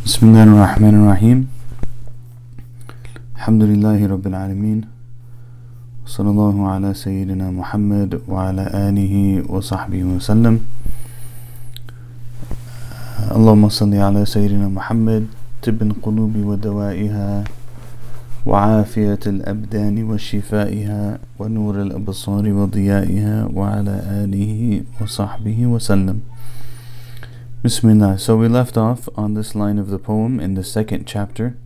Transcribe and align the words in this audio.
بسم 0.00 0.32
الله 0.32 0.42
الرحمن 0.48 0.94
الرحيم. 0.96 1.38
الحمد 3.36 3.62
لله 3.68 4.00
رب 4.00 4.24
العالمين. 4.32 4.88
صلى 6.08 6.30
الله 6.32 6.56
على 6.68 6.90
سيدنا 6.96 7.52
محمد 7.52 8.24
وعلى 8.24 8.64
آله 8.88 9.44
وصحبه 9.52 10.00
وسلم. 10.04 10.64
اللهم 13.36 13.68
صل 13.68 13.92
على 13.92 14.24
سيدنا 14.24 14.72
محمد 14.72 15.28
طب 15.60 15.82
القلوب 15.82 16.32
ودوائها 16.48 17.44
وعافية 18.48 19.22
الأبدان 19.26 19.96
وشفائها 20.08 21.18
ونور 21.38 21.82
الأبصار 21.82 22.44
وضيائها 22.48 23.52
وعلى 23.52 23.96
آله 24.24 24.80
وصحبه 24.96 25.58
وسلم. 25.66 26.24
Bismillah. 27.61 28.19
So 28.19 28.37
we 28.37 28.47
left 28.47 28.77
off 28.77 29.09
on 29.15 29.33
this 29.33 29.55
line 29.55 29.79
of 29.79 29.89
the 29.89 29.97
poem 29.97 30.39
in 30.39 30.53
the 30.53 30.63
second 30.63 31.07
chapter 31.07 31.57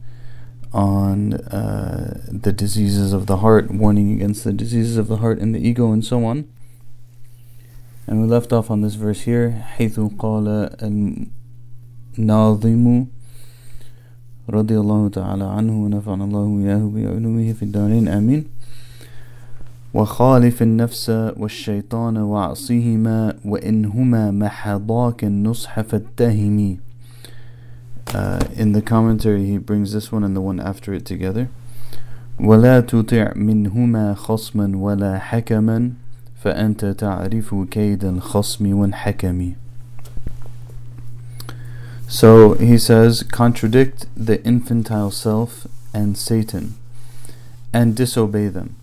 on 0.72 1.34
uh, 1.34 2.22
the 2.28 2.54
diseases 2.54 3.12
of 3.12 3.26
the 3.26 3.38
heart, 3.38 3.70
warning 3.72 4.14
against 4.14 4.44
the 4.44 4.54
diseases 4.54 4.98
of 4.98 5.08
the 5.08 5.18
heart 5.18 5.40
and 5.40 5.54
the 5.54 5.60
ego 5.60 5.92
and 5.92 6.06
so 6.06 6.24
on. 6.26 6.48
And 8.08 8.22
we 8.22 8.28
left 8.28 8.54
off 8.54 8.72
on 8.72 8.82
this 8.82 8.96
verse 8.96 9.22
here 9.22 9.66
حيث 9.78 10.00
قال 10.18 10.48
الناظم 12.18 13.06
رضي 14.50 14.80
الله 14.80 15.10
تعالى 15.10 15.44
عنه 15.44 15.84
ونفعنا 15.84 16.24
الله 16.26 16.40
وإياه 16.40 16.92
بعلومه 16.96 17.54
في 17.54 17.64
الدارين 17.64 18.08
آمين 18.08 18.46
وخالف 19.94 20.62
النفس 20.62 21.10
والشيطان 21.38 22.18
وعصيهما 22.18 23.34
وإنهما 23.46 24.32
محضاك 24.32 25.24
النصح 25.24 25.82
فاتهمي 25.82 26.80
uh, 28.14 28.40
In 28.56 28.72
the 28.74 28.82
commentary 28.82 29.46
he 29.46 29.58
brings 29.58 29.94
this 29.94 30.12
one 30.12 30.24
and 30.24 30.36
the 30.36 30.42
one 30.42 30.60
after 30.60 30.94
it 30.94 31.06
together 31.06 31.48
ولا 32.40 32.80
تطع 32.80 33.34
منهما 33.36 34.14
خصما 34.14 34.78
ولا 34.78 35.20
حكما 35.20 35.92
فأنت 36.44 36.86
تعرف 36.86 37.56
كيد 37.72 38.06
الخصم 38.06 38.74
والحكم 38.74 39.54
So 42.08 42.54
he 42.54 42.78
says 42.78 43.24
contradict 43.24 44.08
the 44.18 44.44
infantile 44.44 45.12
self 45.12 45.68
and 45.94 46.18
Satan 46.18 46.76
and 47.72 47.96
disobey 47.96 48.48
them 48.48 48.76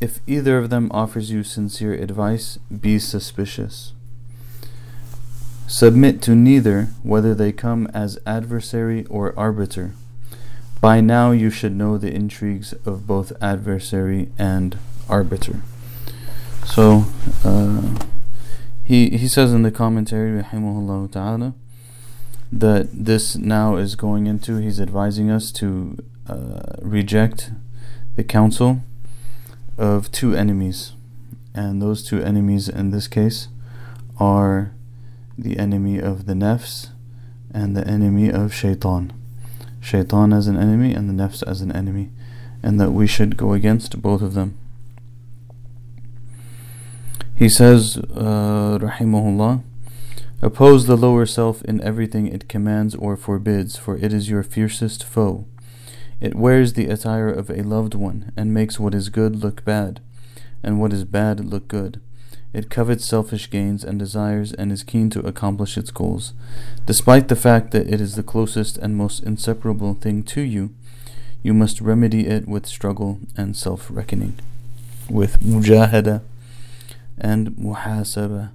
if 0.00 0.20
either 0.26 0.56
of 0.56 0.70
them 0.70 0.90
offers 0.92 1.30
you 1.30 1.44
sincere 1.44 1.92
advice, 1.92 2.58
be 2.68 2.98
suspicious. 2.98 3.92
Submit 5.66 6.22
to 6.22 6.34
neither, 6.34 6.88
whether 7.02 7.34
they 7.34 7.52
come 7.52 7.86
as 7.92 8.18
adversary 8.26 9.04
or 9.06 9.38
arbiter. 9.38 9.92
By 10.80 11.00
now 11.00 11.32
you 11.32 11.50
should 11.50 11.76
know 11.76 11.98
the 11.98 12.12
intrigues 12.12 12.72
of 12.86 13.06
both 13.06 13.32
adversary 13.42 14.30
and 14.38 14.78
arbiter. 15.08 15.60
So, 16.64 17.04
uh, 17.44 17.98
he, 18.84 19.10
he 19.10 19.28
says 19.28 19.52
in 19.52 19.62
the 19.62 19.70
commentary, 19.70 20.42
rahimahullah 20.42 21.12
ta'ala, 21.12 21.54
that 22.50 22.88
this 22.92 23.36
now 23.36 23.76
is 23.76 23.94
going 23.94 24.26
into, 24.26 24.56
he's 24.56 24.80
advising 24.80 25.30
us 25.30 25.52
to 25.52 25.98
uh, 26.26 26.62
reject 26.80 27.52
the 28.16 28.24
counsel 28.24 28.80
of 29.80 30.12
two 30.12 30.34
enemies, 30.34 30.92
and 31.54 31.80
those 31.80 32.04
two 32.04 32.22
enemies 32.22 32.68
in 32.68 32.90
this 32.90 33.08
case 33.08 33.48
are 34.18 34.72
the 35.38 35.58
enemy 35.58 35.98
of 35.98 36.26
the 36.26 36.34
nafs 36.34 36.90
and 37.52 37.74
the 37.74 37.86
enemy 37.88 38.30
of 38.30 38.52
shaitan. 38.52 39.12
Shaitan 39.80 40.34
as 40.34 40.46
an 40.46 40.58
enemy 40.58 40.92
and 40.92 41.08
the 41.08 41.14
nafs 41.14 41.42
as 41.46 41.62
an 41.62 41.72
enemy, 41.72 42.10
and 42.62 42.78
that 42.78 42.90
we 42.90 43.06
should 43.06 43.38
go 43.38 43.54
against 43.54 44.02
both 44.02 44.20
of 44.20 44.34
them. 44.34 44.58
He 47.34 47.48
says, 47.48 47.96
uh, 47.96 48.78
Rahimahullah, 48.82 49.62
oppose 50.42 50.86
the 50.86 50.96
lower 50.96 51.24
self 51.24 51.62
in 51.64 51.80
everything 51.80 52.26
it 52.26 52.50
commands 52.50 52.94
or 52.94 53.16
forbids, 53.16 53.78
for 53.78 53.96
it 53.96 54.12
is 54.12 54.28
your 54.28 54.42
fiercest 54.42 55.02
foe. 55.02 55.46
It 56.20 56.34
wears 56.34 56.74
the 56.74 56.86
attire 56.86 57.30
of 57.30 57.48
a 57.48 57.62
loved 57.62 57.94
one, 57.94 58.32
and 58.36 58.52
makes 58.52 58.78
what 58.78 58.94
is 58.94 59.08
good 59.08 59.36
look 59.36 59.64
bad, 59.64 60.00
and 60.62 60.78
what 60.78 60.92
is 60.92 61.04
bad 61.04 61.44
look 61.44 61.66
good. 61.66 62.00
It 62.52 62.68
covets 62.68 63.04
selfish 63.04 63.48
gains 63.48 63.84
and 63.84 63.98
desires, 63.98 64.52
and 64.52 64.70
is 64.70 64.82
keen 64.82 65.08
to 65.10 65.20
accomplish 65.20 65.78
its 65.78 65.90
goals. 65.90 66.34
Despite 66.84 67.28
the 67.28 67.36
fact 67.36 67.70
that 67.70 67.88
it 67.88 68.00
is 68.00 68.16
the 68.16 68.22
closest 68.22 68.76
and 68.76 68.96
most 68.96 69.22
inseparable 69.22 69.94
thing 69.94 70.22
to 70.24 70.40
you, 70.42 70.74
you 71.42 71.54
must 71.54 71.80
remedy 71.80 72.26
it 72.26 72.46
with 72.46 72.66
struggle 72.66 73.20
and 73.36 73.56
self 73.56 73.88
reckoning, 73.90 74.38
with 75.08 75.40
mujahada 75.40 76.22
and 77.16 77.50
muhasaba. 77.52 78.50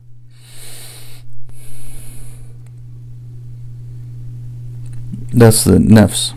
That's 5.34 5.64
the 5.64 5.80
nafs. 5.80 6.34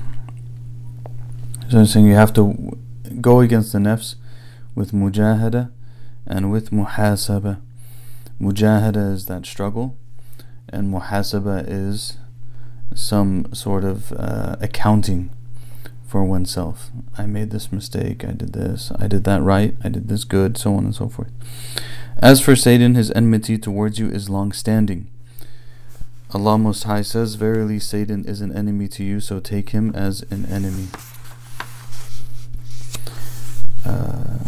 So 1.70 1.78
I'm 1.78 1.84
saying 1.86 2.06
you 2.06 2.14
have 2.14 2.32
to 2.32 2.78
go 3.20 3.40
against 3.40 3.74
the 3.74 3.78
nafs 3.78 4.14
with 4.74 4.92
mujahada 4.92 5.70
and 6.26 6.50
with 6.50 6.70
muhasaba. 6.70 7.60
Mujahada 8.40 9.12
is 9.12 9.26
that 9.26 9.44
struggle, 9.44 9.94
and 10.70 10.90
muhasaba 10.90 11.66
is 11.68 12.16
some 12.94 13.52
sort 13.52 13.84
of 13.84 14.12
uh, 14.12 14.56
accounting 14.62 15.28
for 16.06 16.24
oneself. 16.24 16.88
I 17.18 17.26
made 17.26 17.50
this 17.50 17.70
mistake, 17.70 18.24
I 18.24 18.32
did 18.32 18.54
this, 18.54 18.90
I 18.98 19.06
did 19.06 19.24
that 19.24 19.42
right, 19.42 19.74
I 19.84 19.90
did 19.90 20.08
this 20.08 20.24
good, 20.24 20.56
so 20.56 20.74
on 20.74 20.86
and 20.86 20.94
so 20.94 21.10
forth. 21.10 21.30
As 22.16 22.40
for 22.40 22.56
Satan, 22.56 22.94
his 22.94 23.10
enmity 23.10 23.58
towards 23.58 23.98
you 23.98 24.08
is 24.08 24.30
long 24.30 24.52
standing. 24.52 25.10
Allah 26.32 26.56
Most 26.56 26.84
High 26.84 27.02
says, 27.02 27.34
Verily 27.34 27.78
Satan 27.78 28.24
is 28.24 28.40
an 28.40 28.56
enemy 28.56 28.88
to 28.88 29.04
you, 29.04 29.20
so 29.20 29.38
take 29.38 29.70
him 29.70 29.94
as 29.94 30.22
an 30.30 30.46
enemy. 30.46 30.88
Uh, 33.86 34.38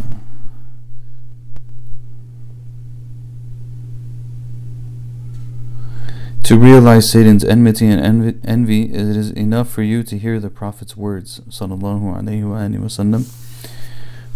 to 6.42 6.58
realize 6.58 7.10
Satan's 7.10 7.44
enmity 7.44 7.86
and 7.86 8.00
envy, 8.00 8.38
envy, 8.44 8.82
it 8.92 9.16
is 9.16 9.30
enough 9.30 9.70
for 9.70 9.82
you 9.82 10.02
to 10.02 10.18
hear 10.18 10.40
the 10.40 10.50
Prophet's 10.50 10.96
words, 10.96 11.40
sallallahu 11.48 12.20
alaihi 12.20 12.42
wasallam. 12.42 13.28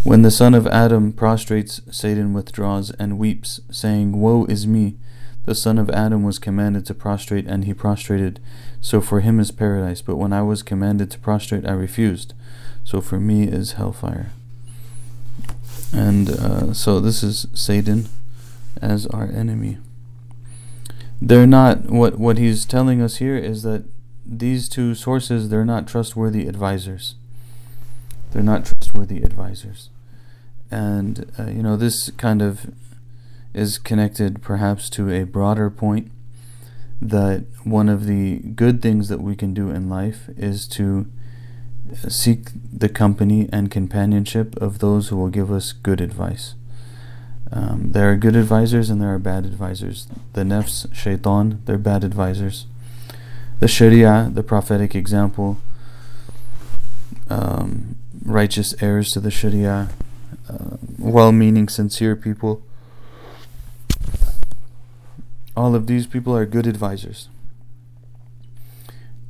When 0.04 0.22
the 0.22 0.30
son 0.30 0.54
of 0.54 0.66
Adam 0.66 1.12
prostrates, 1.12 1.80
Satan 1.90 2.34
withdraws 2.34 2.90
and 2.98 3.18
weeps, 3.18 3.60
saying, 3.70 4.20
Woe 4.20 4.44
is 4.44 4.66
me! 4.66 4.96
The 5.44 5.54
son 5.54 5.78
of 5.78 5.90
Adam 5.90 6.22
was 6.22 6.38
commanded 6.38 6.86
to 6.86 6.94
prostrate, 6.94 7.46
and 7.46 7.64
he 7.64 7.74
prostrated, 7.74 8.38
so 8.80 9.00
for 9.00 9.20
him 9.20 9.40
is 9.40 9.50
paradise. 9.50 10.00
But 10.00 10.16
when 10.16 10.32
I 10.32 10.42
was 10.42 10.62
commanded 10.62 11.10
to 11.10 11.18
prostrate, 11.18 11.66
I 11.66 11.72
refused, 11.72 12.32
so 12.84 13.00
for 13.00 13.18
me 13.18 13.44
is 13.44 13.72
hellfire. 13.72 14.30
And 15.94 16.28
uh, 16.28 16.74
so 16.74 16.98
this 16.98 17.22
is 17.22 17.46
Satan 17.54 18.08
as 18.82 19.06
our 19.06 19.26
enemy. 19.26 19.78
They're 21.22 21.46
not 21.46 21.86
what 21.86 22.18
what 22.18 22.36
he's 22.36 22.64
telling 22.64 23.00
us 23.00 23.16
here 23.16 23.36
is 23.36 23.62
that 23.62 23.84
these 24.26 24.68
two 24.68 24.96
sources 24.96 25.48
they're 25.48 25.64
not 25.64 25.86
trustworthy 25.86 26.48
advisors. 26.48 27.14
They're 28.32 28.42
not 28.42 28.66
trustworthy 28.66 29.22
advisors. 29.22 29.90
And 30.68 31.30
uh, 31.38 31.50
you 31.50 31.62
know 31.62 31.76
this 31.76 32.10
kind 32.10 32.42
of 32.42 32.72
is 33.54 33.78
connected 33.78 34.42
perhaps 34.42 34.90
to 34.90 35.10
a 35.10 35.22
broader 35.22 35.70
point 35.70 36.10
that 37.00 37.44
one 37.62 37.88
of 37.88 38.06
the 38.06 38.38
good 38.56 38.82
things 38.82 39.08
that 39.08 39.20
we 39.20 39.36
can 39.36 39.54
do 39.54 39.70
in 39.70 39.88
life 39.88 40.28
is 40.36 40.66
to 40.66 41.06
seek 42.08 42.48
the 42.72 42.88
company 42.88 43.48
and 43.52 43.70
companionship 43.70 44.56
of 44.56 44.78
those 44.78 45.08
who 45.08 45.16
will 45.16 45.28
give 45.28 45.50
us 45.50 45.72
good 45.72 46.00
advice. 46.00 46.54
Um, 47.52 47.92
there 47.92 48.10
are 48.10 48.16
good 48.16 48.36
advisors 48.36 48.90
and 48.90 49.00
there 49.00 49.14
are 49.14 49.18
bad 49.18 49.44
advisors. 49.44 50.08
The 50.32 50.42
nafs, 50.42 50.92
shaitan, 50.94 51.62
they're 51.66 51.78
bad 51.78 52.04
advisors. 52.04 52.66
The 53.60 53.68
sharia, 53.68 54.30
the 54.32 54.42
prophetic 54.42 54.94
example, 54.94 55.58
um, 57.30 57.96
righteous 58.24 58.74
heirs 58.82 59.12
to 59.12 59.20
the 59.20 59.30
sharia, 59.30 59.90
uh, 60.48 60.76
well 60.98 61.32
meaning, 61.32 61.68
sincere 61.68 62.16
people. 62.16 62.62
All 65.56 65.74
of 65.74 65.86
these 65.86 66.06
people 66.06 66.36
are 66.36 66.44
good 66.44 66.66
advisors 66.66 67.28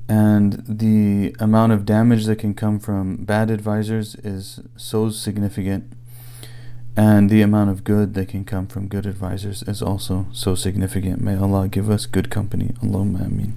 and 0.09 0.63
the 0.69 1.35
amount 1.39 1.73
of 1.73 1.87
damage 1.87 2.27
that 2.27 2.37
can 2.37 2.55
come 2.55 2.79
from 2.79 3.25
bad 3.25 3.51
advisors 3.51 4.15
is 4.17 4.61
so 4.77 5.09
significant. 5.09 5.93
And 6.97 7.29
the 7.29 7.43
amount 7.43 7.71
of 7.71 7.83
good 7.83 8.15
that 8.15 8.29
can 8.29 8.45
come 8.45 8.67
from 8.67 8.87
good 8.87 9.07
advisors 9.07 9.63
is 9.63 9.83
also 9.83 10.27
so 10.33 10.55
significant. 10.55 11.21
May 11.21 11.37
allah 11.37 11.69
give 11.69 11.91
us 11.91 12.07
good 12.07 12.31
company 12.31 12.75
allahumma 12.83 13.27
ameen. 13.27 13.55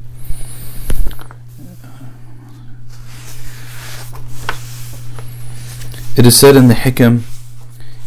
It 6.18 6.26
is 6.26 6.36
said 6.36 6.56
in 6.56 6.68
the 6.68 6.74
hikam 6.74 7.24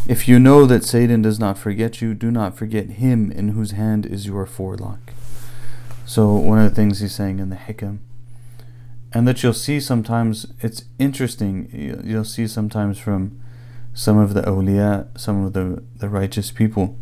if 0.07 0.27
you 0.27 0.39
know 0.39 0.65
that 0.65 0.83
satan 0.83 1.21
does 1.21 1.39
not 1.39 1.57
forget 1.57 2.01
you 2.01 2.13
do 2.13 2.29
not 2.29 2.57
forget 2.57 2.89
him 2.89 3.31
in 3.31 3.49
whose 3.49 3.71
hand 3.71 4.05
is 4.05 4.25
your 4.25 4.45
forelock. 4.45 5.13
So 6.05 6.33
one 6.33 6.59
of 6.59 6.67
the 6.69 6.75
things 6.75 6.99
he's 6.99 7.15
saying 7.15 7.39
in 7.39 7.49
the 7.51 7.55
hikam 7.55 7.99
and 9.13 9.27
that 9.27 9.43
you'll 9.43 9.53
see 9.53 9.79
sometimes, 9.79 10.47
it's 10.61 10.85
interesting, 10.97 12.01
you'll 12.03 12.23
see 12.23 12.47
sometimes 12.47 12.97
from 12.97 13.39
some 13.93 14.17
of 14.17 14.33
the 14.33 14.41
awliya, 14.43 15.07
some 15.19 15.45
of 15.45 15.53
the, 15.53 15.83
the 15.97 16.07
righteous 16.07 16.49
people, 16.51 16.97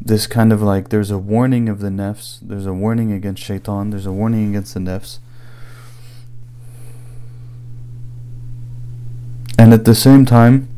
this 0.00 0.26
kind 0.26 0.52
of 0.52 0.62
like 0.62 0.90
there's 0.90 1.10
a 1.10 1.18
warning 1.18 1.68
of 1.68 1.80
the 1.80 1.88
nafs, 1.88 2.38
there's 2.40 2.66
a 2.66 2.72
warning 2.72 3.10
against 3.12 3.42
shaitan, 3.42 3.90
there's 3.90 4.06
a 4.06 4.12
warning 4.12 4.50
against 4.50 4.74
the 4.74 4.80
nafs. 4.80 5.18
And 9.58 9.72
at 9.72 9.84
the 9.84 9.94
same 9.94 10.24
time, 10.24 10.68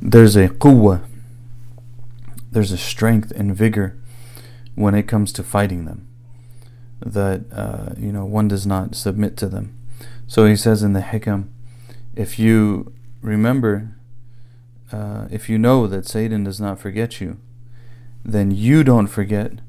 there's 0.00 0.36
a 0.36 0.48
quwwah, 0.48 1.02
there's 2.50 2.72
a 2.72 2.78
strength 2.78 3.30
and 3.32 3.54
vigor 3.54 3.98
when 4.74 4.94
it 4.94 5.02
comes 5.04 5.32
to 5.32 5.42
fighting 5.42 5.84
them. 5.84 6.06
That, 7.00 7.44
uh, 7.52 7.94
you 7.96 8.12
know, 8.12 8.24
one 8.24 8.48
does 8.48 8.66
not 8.66 8.94
submit 8.94 9.36
to 9.38 9.48
them. 9.48 9.74
So 10.26 10.46
he 10.46 10.54
says 10.54 10.82
in 10.82 10.92
the 10.92 11.00
hikam, 11.00 11.48
if 12.14 12.38
you 12.38 12.92
remember, 13.22 13.96
uh, 14.92 15.26
if 15.30 15.48
you 15.48 15.58
know 15.58 15.86
that 15.86 16.06
Satan 16.06 16.44
does 16.44 16.60
not 16.60 16.78
forget 16.78 17.20
you, 17.20 17.38
then 18.24 18.50
you 18.50 18.84
don't 18.84 19.06
forget 19.06 19.60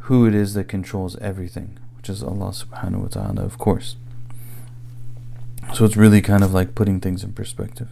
who 0.00 0.26
it 0.26 0.34
is 0.34 0.54
that 0.54 0.68
controls 0.68 1.16
everything, 1.16 1.78
which 1.96 2.08
is 2.08 2.22
Allah 2.22 2.50
subhanahu 2.50 3.02
wa 3.02 3.08
ta'ala, 3.08 3.42
of 3.42 3.58
course. 3.58 3.96
So 5.74 5.84
it's 5.84 5.96
really 5.96 6.22
kind 6.22 6.44
of 6.44 6.54
like 6.54 6.74
putting 6.74 7.00
things 7.00 7.24
in 7.24 7.32
perspective. 7.32 7.88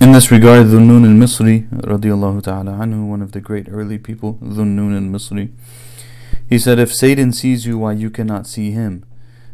In 0.00 0.12
this 0.12 0.30
regard, 0.30 0.66
Dhunnun 0.66 1.04
al-Misri, 1.04 1.68
radiallahu 1.70 2.42
ta'ala 2.42 2.72
anhu, 2.72 3.06
one 3.06 3.22
of 3.22 3.32
the 3.32 3.40
great 3.40 3.68
early 3.70 3.96
people, 3.96 4.34
Dhunnun 4.42 4.94
al-Misri, 4.94 5.50
he 6.48 6.58
said, 6.58 6.78
If 6.78 6.92
Satan 6.92 7.32
sees 7.32 7.64
you 7.64 7.78
while 7.78 7.94
you 7.94 8.10
cannot 8.10 8.46
see 8.46 8.72
him, 8.72 9.04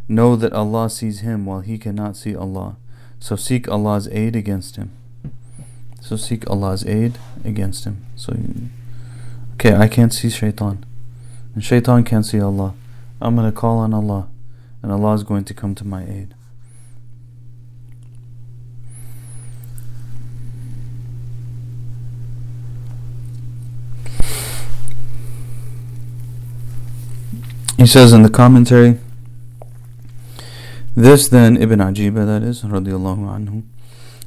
know 0.09 0.35
that 0.37 0.53
Allah 0.53 0.91
sees 0.91 1.21
him 1.21 1.47
while 1.47 1.61
he 1.61 1.79
cannot 1.79 2.17
see 2.17 2.35
Allah. 2.35 2.77
So 3.21 3.37
seek 3.37 3.69
Allah's 3.69 4.09
aid 4.09 4.35
against 4.35 4.77
him. 4.77 4.91
So 6.01 6.17
seek 6.17 6.49
Allah's 6.51 6.85
aid 6.87 7.19
against 7.45 7.85
him. 7.85 8.07
So, 8.17 8.35
okay, 9.55 9.75
I 9.75 9.87
can't 9.87 10.13
see 10.13 10.31
shaitan. 10.31 10.85
And 11.55 11.63
shaitan 11.63 12.03
can't 12.03 12.27
see 12.27 12.41
Allah. 12.41 12.75
I'm 13.21 13.37
going 13.37 13.51
to 13.51 13.57
call 13.57 13.79
on 13.79 13.93
Allah. 13.93 14.29
And 14.83 14.91
Allah 14.91 15.13
is 15.15 15.23
going 15.23 15.45
to 15.45 15.55
come 15.55 15.75
to 15.75 15.85
my 15.85 16.05
aid. 16.05 16.35
He 27.81 27.87
says 27.87 28.13
in 28.13 28.21
the 28.21 28.29
commentary, 28.29 28.99
this 30.95 31.29
then, 31.29 31.57
Ibn 31.57 31.79
Ajiba 31.79 32.27
that 32.27 32.43
is, 32.43 32.61
radiallahu 32.61 33.21
anhu, 33.25 33.63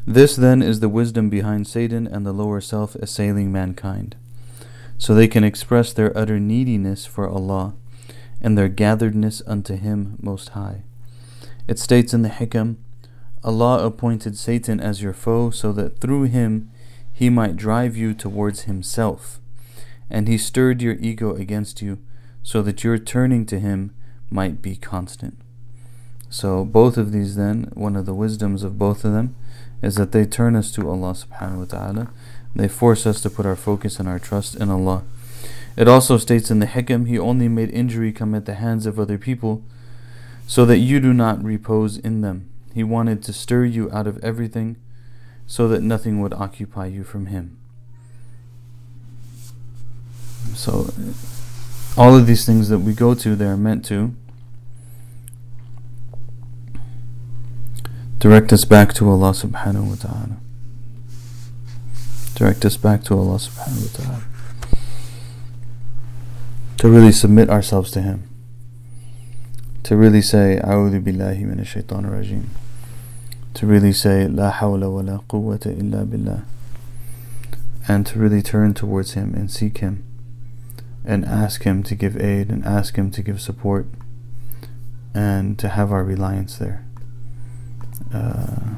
this 0.07 0.35
then 0.35 0.63
is 0.63 0.79
the 0.79 0.89
wisdom 0.89 1.29
behind 1.29 1.67
Satan 1.67 2.07
and 2.07 2.25
the 2.25 2.33
lower 2.33 2.59
self 2.59 2.95
assailing 2.95 3.51
mankind, 3.51 4.15
so 4.97 5.13
they 5.13 5.27
can 5.27 5.43
express 5.43 5.93
their 5.93 6.17
utter 6.17 6.39
neediness 6.39 7.05
for 7.05 7.29
Allah 7.29 7.75
and 8.41 8.57
their 8.57 8.69
gatheredness 8.69 9.43
unto 9.45 9.75
Him 9.75 10.17
Most 10.19 10.49
High. 10.57 10.81
It 11.67 11.77
states 11.77 12.11
in 12.11 12.23
the 12.23 12.29
Hikam, 12.29 12.77
Allah 13.43 13.85
appointed 13.85 14.35
Satan 14.35 14.79
as 14.79 15.03
your 15.03 15.13
foe 15.13 15.51
so 15.51 15.71
that 15.73 15.99
through 15.99 16.23
him 16.23 16.71
he 17.13 17.29
might 17.29 17.55
drive 17.55 17.95
you 17.95 18.15
towards 18.15 18.61
himself, 18.61 19.39
and 20.09 20.27
he 20.27 20.39
stirred 20.39 20.81
your 20.81 20.95
ego 20.95 21.35
against 21.35 21.83
you 21.83 21.99
so 22.43 22.61
that 22.61 22.83
your 22.83 22.97
turning 22.97 23.45
to 23.47 23.59
him 23.59 23.93
might 24.29 24.61
be 24.61 24.75
constant. 24.75 25.37
So 26.29 26.65
both 26.65 26.97
of 26.97 27.11
these 27.11 27.35
then, 27.35 27.71
one 27.73 27.95
of 27.95 28.05
the 28.05 28.13
wisdoms 28.13 28.63
of 28.63 28.77
both 28.77 29.05
of 29.05 29.13
them 29.13 29.35
is 29.81 29.95
that 29.95 30.11
they 30.11 30.25
turn 30.25 30.55
us 30.55 30.71
to 30.71 30.89
Allah 30.89 31.13
subhanahu 31.13 31.59
wa 31.59 31.65
ta'ala. 31.65 32.11
They 32.55 32.67
force 32.67 33.05
us 33.05 33.21
to 33.21 33.29
put 33.29 33.45
our 33.45 33.55
focus 33.55 33.99
and 33.99 34.07
our 34.07 34.19
trust 34.19 34.55
in 34.55 34.69
Allah. 34.69 35.03
It 35.75 35.87
also 35.87 36.17
states 36.17 36.51
in 36.51 36.59
the 36.59 36.67
Hikam, 36.67 37.07
He 37.07 37.17
only 37.17 37.47
made 37.47 37.69
injury 37.71 38.11
come 38.11 38.35
at 38.35 38.45
the 38.45 38.55
hands 38.55 38.85
of 38.85 38.99
other 38.99 39.17
people 39.17 39.63
so 40.47 40.65
that 40.65 40.77
you 40.77 40.99
do 40.99 41.13
not 41.13 41.43
repose 41.43 41.97
in 41.97 42.21
them. 42.21 42.49
He 42.73 42.83
wanted 42.83 43.23
to 43.23 43.33
stir 43.33 43.65
you 43.65 43.91
out 43.91 44.07
of 44.07 44.23
everything 44.23 44.77
so 45.45 45.67
that 45.67 45.81
nothing 45.81 46.21
would 46.21 46.33
occupy 46.33 46.87
you 46.87 47.03
from 47.03 47.27
Him. 47.27 47.57
So, 50.55 50.93
all 51.97 52.15
of 52.15 52.27
these 52.27 52.45
things 52.45 52.69
that 52.69 52.79
we 52.79 52.93
go 52.93 53.13
to, 53.15 53.35
they 53.35 53.45
are 53.45 53.57
meant 53.57 53.85
to 53.85 54.15
Direct 58.23 58.53
us 58.53 58.63
back 58.63 58.93
to 58.93 59.09
Allah 59.09 59.31
subhanahu 59.31 59.83
wa 59.83 59.95
ta'ala. 59.95 60.37
Direct 62.35 62.63
us 62.63 62.77
back 62.77 63.03
to 63.03 63.17
Allah 63.19 63.35
subhanahu 63.35 63.83
wa 63.83 63.91
ta'ala. 63.99 64.23
To 66.77 66.87
really 66.87 67.11
submit 67.11 67.49
ourselves 67.49 67.91
to 67.91 68.01
Him. 68.01 68.23
To 69.83 69.97
really 69.97 70.21
say, 70.21 70.57
A'udhu 70.63 71.03
billahi 71.03 71.41
min 71.43 71.61
shaitan 71.65 72.05
rajim. 72.05 72.45
To 73.55 73.67
really 73.67 73.91
say, 73.91 74.29
La 74.29 74.53
hawla 74.53 74.89
wa 74.89 75.01
la 75.01 75.17
quwwata 75.27 75.77
illa 75.77 76.05
billah. 76.05 76.45
And 77.89 78.07
to 78.07 78.19
really 78.19 78.41
turn 78.41 78.73
towards 78.73 79.15
Him 79.15 79.33
and 79.35 79.51
seek 79.51 79.79
Him. 79.79 80.05
And 81.05 81.25
ask 81.25 81.63
Him 81.63 81.83
to 81.83 81.95
give 81.95 82.19
aid 82.19 82.49
and 82.49 82.63
ask 82.65 82.95
Him 82.95 83.11
to 83.11 83.21
give 83.21 83.41
support. 83.41 83.87
And 85.13 85.59
to 85.59 85.69
have 85.69 85.91
our 85.91 86.03
reliance 86.03 86.57
there. 86.57 86.85
Uh, 88.13 88.75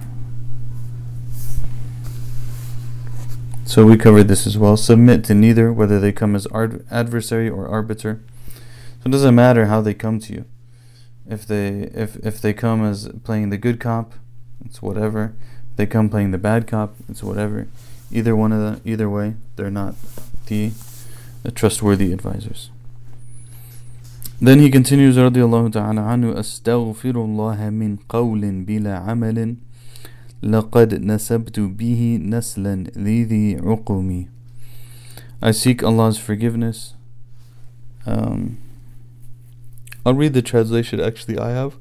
so 3.66 3.86
we 3.86 3.98
covered 3.98 4.28
this 4.28 4.46
as 4.46 4.58
well. 4.58 4.78
Submit 4.78 5.24
to 5.26 5.34
neither, 5.34 5.72
whether 5.72 6.00
they 6.00 6.12
come 6.12 6.36
as 6.36 6.48
adversary 6.92 7.50
or 7.50 7.68
arbiter. 7.68 8.22
So 8.56 9.10
it 9.10 9.12
doesn't 9.12 9.36
matter 9.36 9.66
how 9.66 9.82
they 9.82 9.94
come 9.94 10.20
to 10.22 10.34
you. 10.34 10.46
If 11.28 11.46
they 11.48 11.90
if 11.94 12.16
if 12.18 12.40
they 12.40 12.54
come 12.54 12.86
as 12.86 13.10
playing 13.24 13.50
the 13.50 13.58
good 13.58 13.80
cop, 13.80 14.14
it's 14.64 14.82
whatever. 14.82 15.34
If 15.72 15.78
they 15.78 15.86
come 15.88 16.10
playing 16.10 16.32
the 16.32 16.38
bad 16.38 16.68
cop, 16.68 16.96
it's 17.10 17.24
whatever. 17.24 17.68
Either 18.12 18.36
one 18.36 18.52
of 18.52 18.62
them, 18.62 18.82
either 18.86 19.10
way, 19.10 19.36
they're 19.56 19.72
not 19.72 19.96
the, 20.46 20.70
the 20.70 20.72
trustworthy 21.55 22.13
advisors. 22.13 22.71
Then 24.41 24.59
he 24.59 24.71
continues 24.71 25.19
رضي 25.19 25.45
الله 25.45 25.69
تعالى 25.71 26.01
عنه 26.01 26.41
أستغفر 26.41 27.25
الله 27.25 27.71
من 27.71 27.97
قول 28.09 28.65
بلا 28.65 28.97
عمل 28.97 29.57
لقد 30.43 30.95
نسبت 30.95 31.61
به 31.61 32.19
نسلا 32.23 32.85
لذي 32.97 33.57
عقمي 33.57 34.29
I 35.43 35.53
seek 35.53 35.83
Allah's 35.83 36.19
forgiveness. 36.19 36.95
Um, 38.05 38.59
I'll 40.05 40.15
read 40.15 40.35
the 40.35 40.43
translation 40.43 41.01
actually 41.01 41.39
I 41.39 41.51
have. 41.51 41.77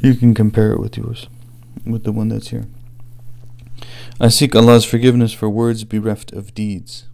You 0.00 0.14
can 0.14 0.34
compare 0.34 0.72
it 0.72 0.80
with 0.80 0.96
yours, 0.96 1.28
with 1.84 2.04
the 2.04 2.12
one 2.12 2.28
that's 2.28 2.48
here. 2.48 2.66
I 4.19 4.29
seek 4.29 4.55
Allah's 4.55 4.85
forgiveness 4.85 5.33
for 5.33 5.49
words 5.49 5.83
bereft 5.83 6.31
of 6.31 6.53
deeds 6.53 7.05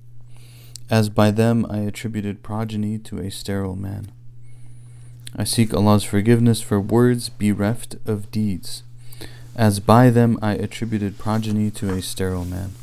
as 0.91 1.07
by 1.07 1.31
them 1.31 1.65
I 1.69 1.77
attributed 1.79 2.43
progeny 2.43 2.99
to 2.99 3.17
a 3.17 3.31
sterile 3.31 3.77
man. 3.77 4.11
I 5.33 5.45
seek 5.45 5.73
Allah's 5.73 6.03
forgiveness 6.03 6.61
for 6.61 6.81
words 6.81 7.29
bereft 7.29 7.95
of 8.05 8.29
deeds, 8.29 8.83
as 9.55 9.79
by 9.79 10.09
them 10.09 10.37
I 10.41 10.55
attributed 10.55 11.17
progeny 11.17 11.71
to 11.71 11.89
a 11.89 12.01
sterile 12.01 12.43
man. 12.43 12.73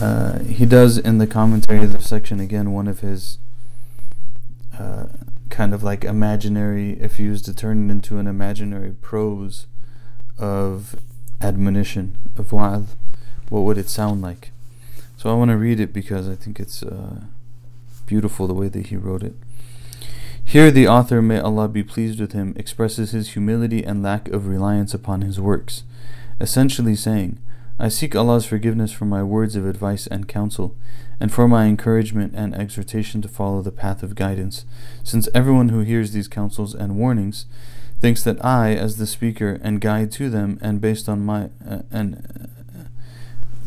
Uh, 0.00 0.38
he 0.44 0.64
does 0.64 0.96
in 0.96 1.18
the 1.18 1.26
commentary 1.26 1.84
of 1.84 1.92
the 1.92 2.00
section 2.00 2.40
again 2.40 2.72
one 2.72 2.88
of 2.88 3.00
his 3.00 3.36
uh, 4.78 5.04
kind 5.50 5.74
of 5.74 5.82
like 5.82 6.02
imaginary, 6.02 6.92
if 6.92 7.18
he 7.18 7.28
was 7.28 7.42
to 7.42 7.52
turn 7.52 7.90
it 7.90 7.92
into 7.92 8.16
an 8.16 8.26
imaginary 8.26 8.92
prose 9.02 9.66
of 10.38 10.96
admonition 11.40 12.16
of 12.36 12.52
wa'adh, 12.52 12.88
what 13.48 13.62
would 13.62 13.78
it 13.78 13.88
sound 13.88 14.22
like? 14.22 14.50
So 15.16 15.30
I 15.30 15.34
want 15.34 15.50
to 15.50 15.56
read 15.56 15.80
it 15.80 15.92
because 15.92 16.28
I 16.28 16.34
think 16.34 16.60
it's 16.60 16.82
uh, 16.82 17.20
beautiful 18.06 18.46
the 18.46 18.54
way 18.54 18.68
that 18.68 18.88
he 18.88 18.96
wrote 18.96 19.22
it. 19.22 19.34
Here, 20.44 20.70
the 20.70 20.86
author, 20.86 21.22
may 21.22 21.38
Allah 21.38 21.68
be 21.68 21.82
pleased 21.82 22.20
with 22.20 22.32
him, 22.32 22.54
expresses 22.56 23.12
his 23.12 23.32
humility 23.32 23.82
and 23.82 24.02
lack 24.02 24.28
of 24.28 24.46
reliance 24.46 24.92
upon 24.92 25.22
his 25.22 25.40
works, 25.40 25.84
essentially 26.40 26.94
saying, 26.94 27.38
I 27.78 27.88
seek 27.88 28.14
Allah's 28.14 28.46
forgiveness 28.46 28.92
for 28.92 29.04
my 29.04 29.22
words 29.22 29.56
of 29.56 29.66
advice 29.66 30.06
and 30.06 30.28
counsel, 30.28 30.76
and 31.18 31.32
for 31.32 31.48
my 31.48 31.64
encouragement 31.66 32.34
and 32.36 32.54
exhortation 32.54 33.22
to 33.22 33.28
follow 33.28 33.62
the 33.62 33.72
path 33.72 34.02
of 34.02 34.14
guidance, 34.14 34.64
since 35.02 35.28
everyone 35.34 35.70
who 35.70 35.80
hears 35.80 36.12
these 36.12 36.28
counsels 36.28 36.74
and 36.74 36.96
warnings 36.96 37.46
thinks 38.04 38.22
that 38.22 38.44
I, 38.44 38.74
as 38.74 38.98
the 38.98 39.06
speaker 39.06 39.58
and 39.62 39.80
guide 39.80 40.12
to 40.12 40.28
them, 40.28 40.58
and 40.60 40.78
based 40.78 41.08
on 41.08 41.24
my 41.24 41.48
uh, 41.66 41.78
and 41.90 42.16
uh, 42.38 42.82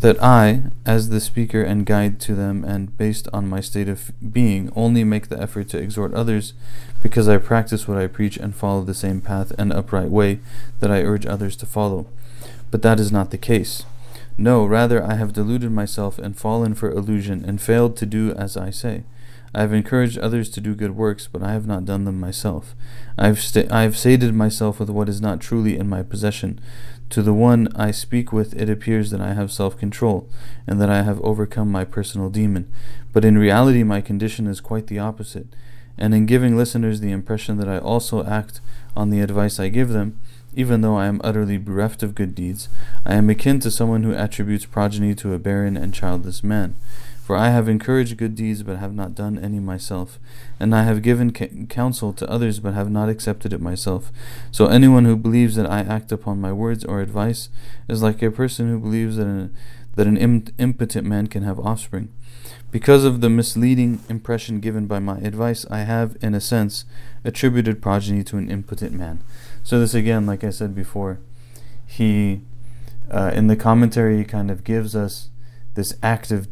that 0.01 0.21
I, 0.21 0.61
as 0.85 1.09
the 1.09 1.19
speaker 1.19 1.63
and 1.63 1.87
guide 1.87 2.19
to 2.19 2.35
them, 2.35 2.63
and 2.63 2.95
based 2.99 3.27
on 3.33 3.49
my 3.49 3.61
state 3.61 3.89
of 3.89 4.11
being, 4.31 4.71
only 4.75 5.03
make 5.03 5.29
the 5.29 5.41
effort 5.41 5.69
to 5.69 5.79
exhort 5.79 6.13
others, 6.13 6.53
because 7.01 7.27
I 7.27 7.37
practice 7.37 7.87
what 7.87 7.97
I 7.97 8.05
preach 8.05 8.37
and 8.37 8.55
follow 8.55 8.83
the 8.83 8.93
same 8.93 9.21
path 9.21 9.53
and 9.57 9.73
upright 9.73 10.11
way 10.11 10.37
that 10.81 10.91
I 10.91 11.01
urge 11.01 11.25
others 11.25 11.55
to 11.55 11.65
follow. 11.65 12.05
But 12.69 12.83
that 12.83 12.99
is 12.99 13.11
not 13.11 13.31
the 13.31 13.39
case. 13.39 13.85
No, 14.37 14.67
rather 14.67 15.03
I 15.03 15.15
have 15.15 15.33
deluded 15.33 15.71
myself 15.71 16.19
and 16.19 16.37
fallen 16.37 16.75
for 16.75 16.91
illusion, 16.91 17.43
and 17.43 17.59
failed 17.59 17.97
to 17.97 18.05
do 18.05 18.33
as 18.33 18.55
I 18.55 18.69
say. 18.69 19.01
I 19.57 19.61
have 19.61 19.73
encouraged 19.73 20.19
others 20.19 20.49
to 20.49 20.61
do 20.61 20.75
good 20.75 20.95
works, 20.95 21.27
but 21.27 21.41
I 21.41 21.51
have 21.53 21.65
not 21.65 21.83
done 21.83 22.05
them 22.05 22.19
myself. 22.19 22.75
I 23.17 23.25
have, 23.25 23.41
I 23.71 23.81
have 23.81 23.97
sated 23.97 24.35
myself 24.35 24.79
with 24.79 24.91
what 24.91 25.09
is 25.09 25.19
not 25.19 25.41
truly 25.41 25.79
in 25.79 25.89
my 25.89 26.03
possession. 26.03 26.61
To 27.09 27.23
the 27.23 27.33
one 27.33 27.67
I 27.75 27.89
speak 27.89 28.31
with, 28.31 28.53
it 28.53 28.69
appears 28.69 29.09
that 29.09 29.19
I 29.19 29.33
have 29.33 29.51
self 29.51 29.75
control, 29.75 30.29
and 30.67 30.79
that 30.79 30.91
I 30.91 31.01
have 31.01 31.19
overcome 31.21 31.71
my 31.71 31.85
personal 31.85 32.29
demon. 32.29 32.71
But 33.13 33.25
in 33.25 33.39
reality, 33.39 33.81
my 33.81 33.99
condition 33.99 34.45
is 34.45 34.61
quite 34.61 34.85
the 34.85 34.99
opposite. 34.99 35.47
And 35.97 36.13
in 36.13 36.27
giving 36.27 36.55
listeners 36.55 36.99
the 36.99 37.11
impression 37.11 37.57
that 37.57 37.67
I 37.67 37.79
also 37.79 38.23
act 38.25 38.61
on 38.95 39.09
the 39.09 39.21
advice 39.21 39.59
I 39.59 39.69
give 39.69 39.89
them, 39.89 40.19
even 40.53 40.81
though 40.81 40.97
I 40.97 41.07
am 41.07 41.19
utterly 41.23 41.57
bereft 41.57 42.03
of 42.03 42.13
good 42.13 42.35
deeds, 42.35 42.69
I 43.07 43.15
am 43.15 43.27
akin 43.27 43.59
to 43.61 43.71
someone 43.71 44.03
who 44.03 44.13
attributes 44.13 44.65
progeny 44.65 45.15
to 45.15 45.33
a 45.33 45.39
barren 45.39 45.75
and 45.75 45.95
childless 45.95 46.43
man. 46.43 46.75
For 47.27 47.35
I 47.35 47.49
have 47.49 47.67
encouraged 47.67 48.15
good 48.15 48.35
deeds, 48.35 48.63
but 48.63 48.77
have 48.77 48.95
not 48.95 49.13
done 49.13 49.37
any 49.37 49.59
myself, 49.59 50.17
and 50.61 50.73
I 50.73 50.83
have 50.83 51.01
given 51.01 51.33
ca- 51.33 51.65
counsel 51.67 52.13
to 52.13 52.29
others, 52.31 52.61
but 52.61 52.73
have 52.73 52.89
not 52.89 53.09
accepted 53.09 53.51
it 53.51 53.59
myself. 53.59 54.13
So 54.49 54.67
anyone 54.67 55.03
who 55.03 55.17
believes 55.17 55.57
that 55.57 55.69
I 55.69 55.81
act 55.81 56.13
upon 56.13 56.39
my 56.39 56.53
words 56.53 56.85
or 56.85 57.01
advice 57.01 57.49
is 57.89 58.01
like 58.01 58.21
a 58.21 58.31
person 58.31 58.69
who 58.69 58.79
believes 58.79 59.17
that 59.17 59.27
an, 59.27 59.53
that 59.95 60.07
an 60.07 60.15
Im- 60.15 60.45
impotent 60.57 61.05
man 61.05 61.27
can 61.27 61.43
have 61.43 61.59
offspring. 61.59 62.13
Because 62.71 63.03
of 63.03 63.19
the 63.19 63.29
misleading 63.29 63.99
impression 64.07 64.61
given 64.61 64.87
by 64.87 64.99
my 64.99 65.17
advice, 65.17 65.65
I 65.69 65.79
have, 65.79 66.15
in 66.21 66.33
a 66.33 66.39
sense, 66.39 66.85
attributed 67.25 67.81
progeny 67.81 68.23
to 68.23 68.37
an 68.37 68.49
impotent 68.49 68.93
man. 68.93 69.21
So 69.63 69.81
this 69.81 69.93
again, 69.93 70.25
like 70.25 70.45
I 70.45 70.49
said 70.49 70.73
before, 70.73 71.19
he 71.85 72.43
uh, 73.11 73.31
in 73.33 73.47
the 73.47 73.57
commentary 73.57 74.23
kind 74.23 74.49
of 74.49 74.63
gives 74.63 74.95
us 74.95 75.29
this 75.73 75.93
active 76.01 76.47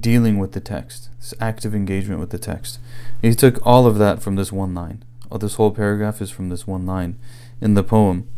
dealing 0.00 0.38
with 0.38 0.52
the 0.52 0.60
text, 0.60 1.08
this 1.18 1.34
active 1.40 1.74
engagement 1.74 2.20
with 2.20 2.30
the 2.30 2.38
text. 2.38 2.78
He 3.22 3.34
took 3.34 3.64
all 3.66 3.86
of 3.86 3.98
that 3.98 4.22
from 4.22 4.36
this 4.36 4.52
one 4.52 4.74
line. 4.74 5.04
Oh, 5.30 5.38
this 5.38 5.54
whole 5.54 5.70
paragraph 5.70 6.20
is 6.20 6.30
from 6.30 6.48
this 6.48 6.66
one 6.66 6.86
line 6.86 7.18
in 7.60 7.74
the 7.74 7.82
poem, 7.82 8.28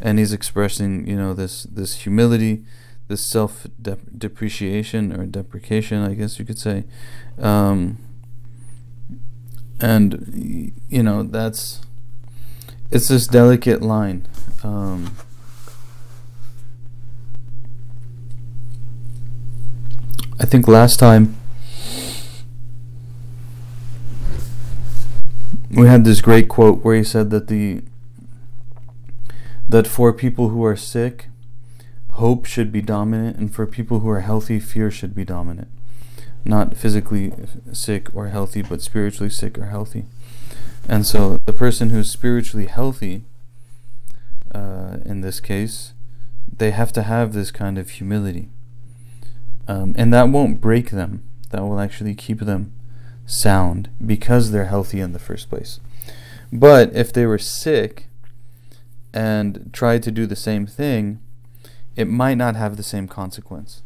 and 0.00 0.18
he's 0.18 0.32
expressing, 0.32 1.06
you 1.06 1.16
know, 1.16 1.34
this 1.34 1.64
this 1.64 1.96
humility, 2.02 2.64
this 3.08 3.24
self 3.24 3.66
depreciation 3.82 5.12
or 5.12 5.26
deprecation, 5.26 6.02
I 6.02 6.14
guess 6.14 6.38
you 6.38 6.44
could 6.44 6.58
say, 6.58 6.84
um, 7.38 7.98
and 9.80 10.72
you 10.88 11.02
know 11.02 11.22
that's 11.22 11.80
it's 12.90 13.08
this 13.08 13.26
delicate 13.26 13.82
line. 13.82 14.26
Um, 14.62 15.16
I 20.44 20.46
think 20.46 20.68
last 20.68 20.98
time 20.98 21.38
we 25.70 25.86
had 25.86 26.04
this 26.04 26.20
great 26.20 26.50
quote 26.50 26.84
where 26.84 26.94
he 26.94 27.02
said 27.02 27.30
that 27.30 27.48
the 27.48 27.80
that 29.66 29.86
for 29.86 30.12
people 30.12 30.50
who 30.50 30.62
are 30.62 30.76
sick, 30.76 31.28
hope 32.10 32.44
should 32.44 32.70
be 32.70 32.82
dominant, 32.82 33.38
and 33.38 33.54
for 33.54 33.66
people 33.66 34.00
who 34.00 34.10
are 34.10 34.20
healthy, 34.20 34.60
fear 34.60 34.90
should 34.90 35.14
be 35.14 35.24
dominant. 35.24 35.68
Not 36.44 36.76
physically 36.76 37.32
sick 37.72 38.14
or 38.14 38.28
healthy, 38.28 38.60
but 38.60 38.82
spiritually 38.82 39.30
sick 39.30 39.56
or 39.56 39.68
healthy. 39.68 40.04
And 40.86 41.06
so 41.06 41.40
the 41.46 41.54
person 41.54 41.88
who's 41.88 42.10
spiritually 42.10 42.66
healthy, 42.66 43.24
uh, 44.54 44.98
in 45.06 45.22
this 45.22 45.40
case, 45.40 45.94
they 46.54 46.70
have 46.72 46.92
to 46.92 47.02
have 47.02 47.32
this 47.32 47.50
kind 47.50 47.78
of 47.78 47.88
humility. 47.88 48.50
Um, 49.66 49.94
and 49.96 50.12
that 50.12 50.28
won't 50.28 50.60
break 50.60 50.90
them. 50.90 51.22
That 51.50 51.62
will 51.62 51.80
actually 51.80 52.14
keep 52.14 52.40
them 52.40 52.72
sound 53.26 53.88
because 54.04 54.50
they're 54.50 54.66
healthy 54.66 55.00
in 55.00 55.12
the 55.12 55.18
first 55.18 55.48
place. 55.48 55.80
But 56.52 56.94
if 56.94 57.12
they 57.12 57.26
were 57.26 57.38
sick 57.38 58.08
and 59.12 59.70
tried 59.72 60.02
to 60.02 60.10
do 60.10 60.26
the 60.26 60.36
same 60.36 60.66
thing, 60.66 61.20
it 61.96 62.06
might 62.06 62.34
not 62.34 62.56
have 62.56 62.76
the 62.76 62.82
same 62.82 63.08
consequence. 63.08 63.82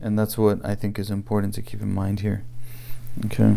And 0.00 0.18
that's 0.18 0.38
what 0.38 0.64
I 0.64 0.74
think 0.74 0.98
is 0.98 1.10
important 1.10 1.54
to 1.54 1.62
keep 1.62 1.82
in 1.82 1.92
mind 1.92 2.20
here. 2.20 2.44
Okay. 3.26 3.56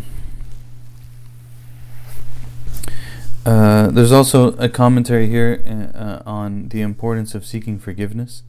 Uh, 3.46 3.90
there's 3.90 4.12
also 4.12 4.54
a 4.58 4.70
commentary 4.70 5.28
here 5.28 5.64
uh, 5.96 6.22
on 6.28 6.70
the 6.70 6.82
importance 6.82 7.34
of 7.34 7.46
seeking 7.46 7.80
forgiveness 7.80 8.44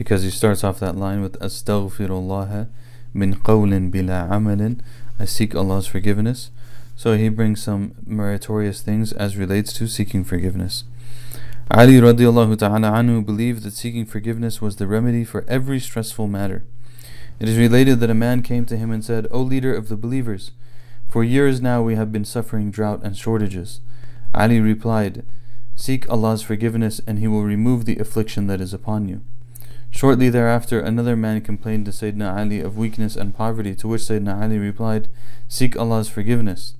because 0.00 0.22
he 0.22 0.30
starts 0.30 0.64
off 0.64 0.80
that 0.80 0.96
line 0.96 1.20
with 1.20 1.38
Astaghfirullah 1.40 2.68
min 3.12 3.34
qawlin 3.34 3.92
bila 3.92 4.30
amalin. 4.30 4.80
I 5.18 5.26
seek 5.26 5.54
Allah's 5.54 5.86
forgiveness. 5.86 6.50
So 6.96 7.18
he 7.18 7.28
brings 7.28 7.62
some 7.62 7.92
meritorious 8.06 8.80
things 8.80 9.12
as 9.12 9.36
relates 9.36 9.74
to 9.74 9.86
seeking 9.86 10.24
forgiveness. 10.24 10.84
Ali 11.70 12.00
radiallahu 12.00 12.56
ta'ala 12.56 12.92
anhu 12.92 13.26
believed 13.26 13.62
that 13.64 13.74
seeking 13.74 14.06
forgiveness 14.06 14.62
was 14.62 14.76
the 14.76 14.86
remedy 14.86 15.22
for 15.22 15.44
every 15.46 15.78
stressful 15.78 16.28
matter. 16.28 16.64
It 17.38 17.46
is 17.46 17.58
related 17.58 18.00
that 18.00 18.08
a 18.08 18.14
man 18.14 18.40
came 18.40 18.64
to 18.66 18.78
him 18.78 18.90
and 18.90 19.04
said, 19.04 19.26
O 19.30 19.42
leader 19.42 19.74
of 19.74 19.90
the 19.90 19.98
believers, 19.98 20.52
for 21.10 21.22
years 21.22 21.60
now 21.60 21.82
we 21.82 21.96
have 21.96 22.10
been 22.10 22.24
suffering 22.24 22.70
drought 22.70 23.02
and 23.04 23.14
shortages. 23.14 23.80
Ali 24.32 24.60
replied, 24.60 25.26
Seek 25.76 26.08
Allah's 26.08 26.40
forgiveness 26.40 27.02
and 27.06 27.18
He 27.18 27.28
will 27.28 27.42
remove 27.42 27.84
the 27.84 27.98
affliction 27.98 28.46
that 28.46 28.62
is 28.62 28.72
upon 28.72 29.06
you. 29.06 29.20
Shortly 29.90 30.30
thereafter, 30.30 30.80
another 30.80 31.16
man 31.16 31.40
complained 31.40 31.84
to 31.86 31.90
Sayyidina 31.90 32.36
Ali 32.36 32.60
of 32.60 32.76
weakness 32.76 33.16
and 33.16 33.34
poverty, 33.34 33.74
to 33.74 33.88
which 33.88 34.02
Sayyidina 34.02 34.40
Ali 34.40 34.58
replied, 34.58 35.08
Seek 35.48 35.76
Allah's 35.76 36.08
forgiveness. 36.08 36.74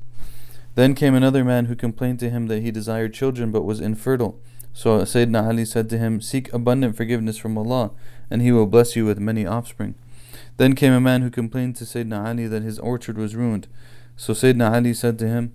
Then 0.76 0.94
came 0.94 1.14
another 1.14 1.44
man 1.44 1.66
who 1.66 1.74
complained 1.74 2.20
to 2.20 2.30
him 2.30 2.46
that 2.46 2.62
he 2.62 2.70
desired 2.70 3.12
children 3.12 3.50
but 3.50 3.64
was 3.64 3.80
infertile. 3.80 4.40
So 4.72 5.00
Sayyidina 5.00 5.46
Ali 5.46 5.64
said 5.64 5.90
to 5.90 5.98
him, 5.98 6.20
Seek 6.20 6.52
abundant 6.52 6.96
forgiveness 6.96 7.36
from 7.36 7.58
Allah, 7.58 7.90
and 8.30 8.40
He 8.40 8.52
will 8.52 8.66
bless 8.66 8.94
you 8.94 9.04
with 9.04 9.18
many 9.18 9.44
offspring. 9.44 9.94
Then 10.56 10.74
came 10.74 10.92
a 10.92 11.00
man 11.00 11.22
who 11.22 11.30
complained 11.30 11.76
to 11.76 11.84
Sayyidina 11.84 12.24
Ali 12.24 12.46
that 12.46 12.62
his 12.62 12.78
orchard 12.78 13.18
was 13.18 13.34
ruined. 13.34 13.66
So 14.16 14.32
Sayyidina 14.32 14.72
Ali 14.72 14.94
said 14.94 15.18
to 15.18 15.28
him, 15.28 15.52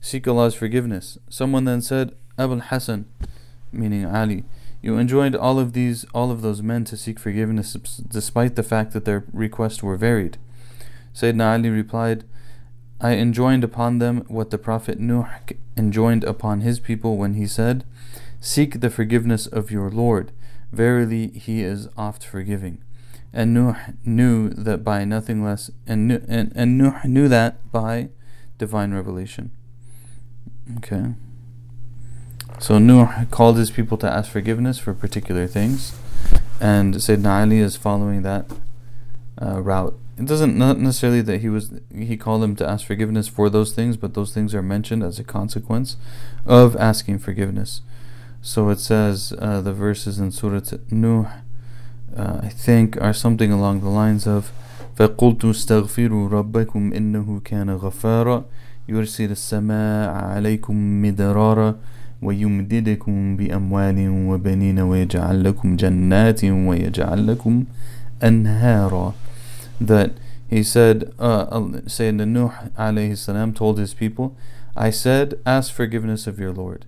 Seek 0.00 0.28
Allah's 0.28 0.54
forgiveness. 0.54 1.18
Someone 1.28 1.64
then 1.64 1.80
said, 1.80 2.14
Abul 2.36 2.60
Hasan, 2.60 3.06
meaning 3.72 4.04
Ali, 4.04 4.44
you 4.84 4.98
enjoined 4.98 5.34
all 5.34 5.58
of 5.58 5.72
these, 5.72 6.04
all 6.12 6.30
of 6.30 6.42
those 6.42 6.60
men 6.60 6.84
to 6.84 6.96
seek 6.98 7.18
forgiveness, 7.18 7.72
despite 7.72 8.54
the 8.54 8.62
fact 8.62 8.92
that 8.92 9.06
their 9.06 9.24
requests 9.32 9.82
were 9.82 9.96
varied. 9.96 10.36
Sayyidina 11.14 11.54
Ali 11.54 11.70
replied, 11.70 12.24
I 13.00 13.12
enjoined 13.12 13.64
upon 13.64 13.98
them 13.98 14.26
what 14.28 14.50
the 14.50 14.58
Prophet 14.58 15.00
Nuh 15.00 15.24
enjoined 15.74 16.22
upon 16.24 16.60
his 16.60 16.80
people 16.80 17.16
when 17.16 17.32
he 17.32 17.46
said, 17.46 17.86
Seek 18.40 18.80
the 18.80 18.90
forgiveness 18.90 19.46
of 19.46 19.70
your 19.70 19.90
Lord. 19.90 20.32
Verily, 20.70 21.28
he 21.28 21.62
is 21.62 21.88
oft 21.96 22.22
forgiving. 22.22 22.76
And 23.32 23.54
Nuh 23.54 23.76
knew 24.04 24.50
that 24.50 24.84
by 24.84 25.06
nothing 25.06 25.42
less, 25.42 25.70
and, 25.86 26.12
and, 26.12 26.52
and 26.54 26.76
Nuh 26.76 27.00
knew 27.06 27.26
that 27.28 27.72
by 27.72 28.10
divine 28.58 28.92
revelation. 28.92 29.50
Okay. 30.76 31.14
So 32.59 32.77
Nuh 32.77 33.25
called 33.31 33.57
his 33.57 33.71
people 33.71 33.97
to 33.99 34.11
ask 34.11 34.31
forgiveness 34.31 34.79
for 34.79 34.93
particular 34.93 35.47
things, 35.47 35.93
and 36.59 36.95
Sayyidina 36.95 37.41
Ali 37.41 37.59
is 37.59 37.75
following 37.75 38.21
that 38.23 38.51
uh, 39.41 39.61
route. 39.61 39.97
It 40.17 40.25
doesn't 40.25 40.57
not 40.57 40.77
necessarily 40.77 41.21
that 41.21 41.39
he 41.39 41.47
was 41.47 41.71
he 41.95 42.17
called 42.17 42.41
them 42.43 42.55
to 42.57 42.69
ask 42.69 42.85
forgiveness 42.85 43.29
for 43.29 43.49
those 43.49 43.71
things, 43.71 43.95
but 43.95 44.13
those 44.13 44.33
things 44.33 44.53
are 44.53 44.61
mentioned 44.61 45.03
as 45.03 45.19
a 45.19 45.23
consequence 45.23 45.95
of 46.45 46.75
asking 46.75 47.19
forgiveness. 47.19 47.81
So 48.41 48.69
it 48.69 48.79
says 48.79 49.33
uh, 49.39 49.61
the 49.61 49.73
verses 49.73 50.19
in 50.19 50.31
Surah 50.31 50.61
Nuh, 50.91 51.25
uh, 52.15 52.39
I 52.43 52.49
think, 52.49 53.01
are 53.01 53.13
something 53.13 53.51
along 53.51 53.81
the 53.81 53.89
lines 53.89 54.27
of 54.27 54.51
فَقُلْتُ 54.97 55.39
اسْتَغْفِرُوا 55.39 56.29
رَبَّكُمْ 56.29 56.93
إِنَّهُ 56.93 57.41
كَانَ 57.43 57.69
غَفَّارًا 57.79 58.43
يُرْسِلِ 58.89 59.31
السَّمَاءَ 59.31 60.09
عَلَيْكُمْ 60.09 60.75
مِدْرَارًا 61.01 61.75
ويمددكم 62.21 63.37
بأموال 63.37 64.09
وبنين 64.09 64.79
ويجعل 64.79 65.43
لكم 65.43 65.75
جنات 65.75 66.43
ويجعل 66.43 67.27
لكم 67.27 67.65
أنهارا 68.23 69.13
that 69.81 70.11
he 70.49 70.63
said 70.63 71.13
uh, 71.19 71.45
Sayyidina 71.87 72.27
Nuh 72.27 72.51
alayhi 72.77 73.17
salam 73.17 73.53
told 73.53 73.79
his 73.79 73.93
people 73.93 74.35
I 74.75 74.89
said 74.89 75.39
ask 75.45 75.73
forgiveness 75.73 76.27
of 76.27 76.39
your 76.39 76.51
Lord 76.51 76.85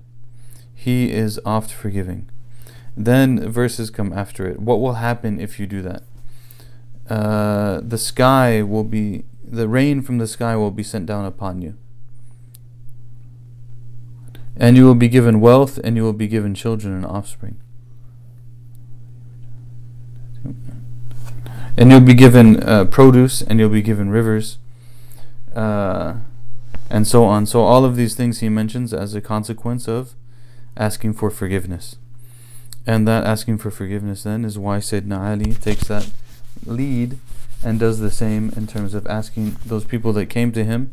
he 0.74 1.12
is 1.12 1.40
oft 1.46 1.72
forgiving 1.72 2.28
then 2.98 3.50
verses 3.50 3.90
come 3.90 4.12
after 4.12 4.48
it 4.48 4.60
what 4.60 4.82
will 4.82 4.96
happen 4.96 5.40
if 5.40 5.60
you 5.60 5.68
do 5.68 5.82
that 5.82 6.04
uh, 7.10 7.80
the 7.82 7.98
sky 7.98 8.62
will 8.62 8.84
be 8.84 9.24
the 9.44 9.68
rain 9.68 10.02
from 10.02 10.18
the 10.18 10.28
sky 10.28 10.56
will 10.56 10.72
be 10.72 10.84
sent 10.84 11.06
down 11.06 11.26
upon 11.26 11.62
you 11.62 11.76
and 14.59 14.77
you 14.77 14.85
will 14.85 14.95
be 14.95 15.09
given 15.09 15.41
wealth 15.41 15.79
and 15.85 15.97
you 15.97 16.03
will 16.03 16.13
be 16.13 16.29
given 16.29 16.55
children 16.55 16.95
and 16.95 17.05
offspring. 17.05 17.61
And 21.79 21.91
you'll 21.91 22.01
be 22.01 22.15
given 22.15 22.63
uh, 22.63 22.87
produce 22.87 23.43
and 23.43 23.61
you'll 23.61 23.69
be 23.69 23.83
given 23.83 24.09
rivers 24.09 24.59
uh, 25.55 26.15
and 26.89 27.07
so 27.07 27.25
on. 27.25 27.45
So 27.45 27.63
all 27.63 27.85
of 27.85 27.97
these 27.97 28.15
things 28.15 28.41
he 28.41 28.49
mentions 28.49 28.95
as 28.95 29.15
a 29.15 29.21
consequence 29.21 29.87
of 29.87 30.15
asking 30.77 31.15
for 31.15 31.31
forgiveness. 31.31 31.97
And 32.87 33.07
that 33.07 33.25
asking 33.25 33.59
for 33.59 33.71
forgiveness 33.71 34.23
then 34.23 34.45
is 34.45 34.59
why 34.59 34.79
Sayyidina 34.79 35.19
Ali 35.19 35.55
takes 35.55 35.89
that 35.89 36.11
lead 36.65 37.19
and 37.63 37.81
does 37.81 37.99
the 37.99 38.11
same 38.11 38.51
in 38.57 38.67
terms 38.67 38.95
of 38.95 39.07
asking 39.07 39.57
those 39.67 39.85
people 39.85 40.13
that 40.15 40.27
came 40.27 40.53
to 40.53 40.65
him 40.65 40.93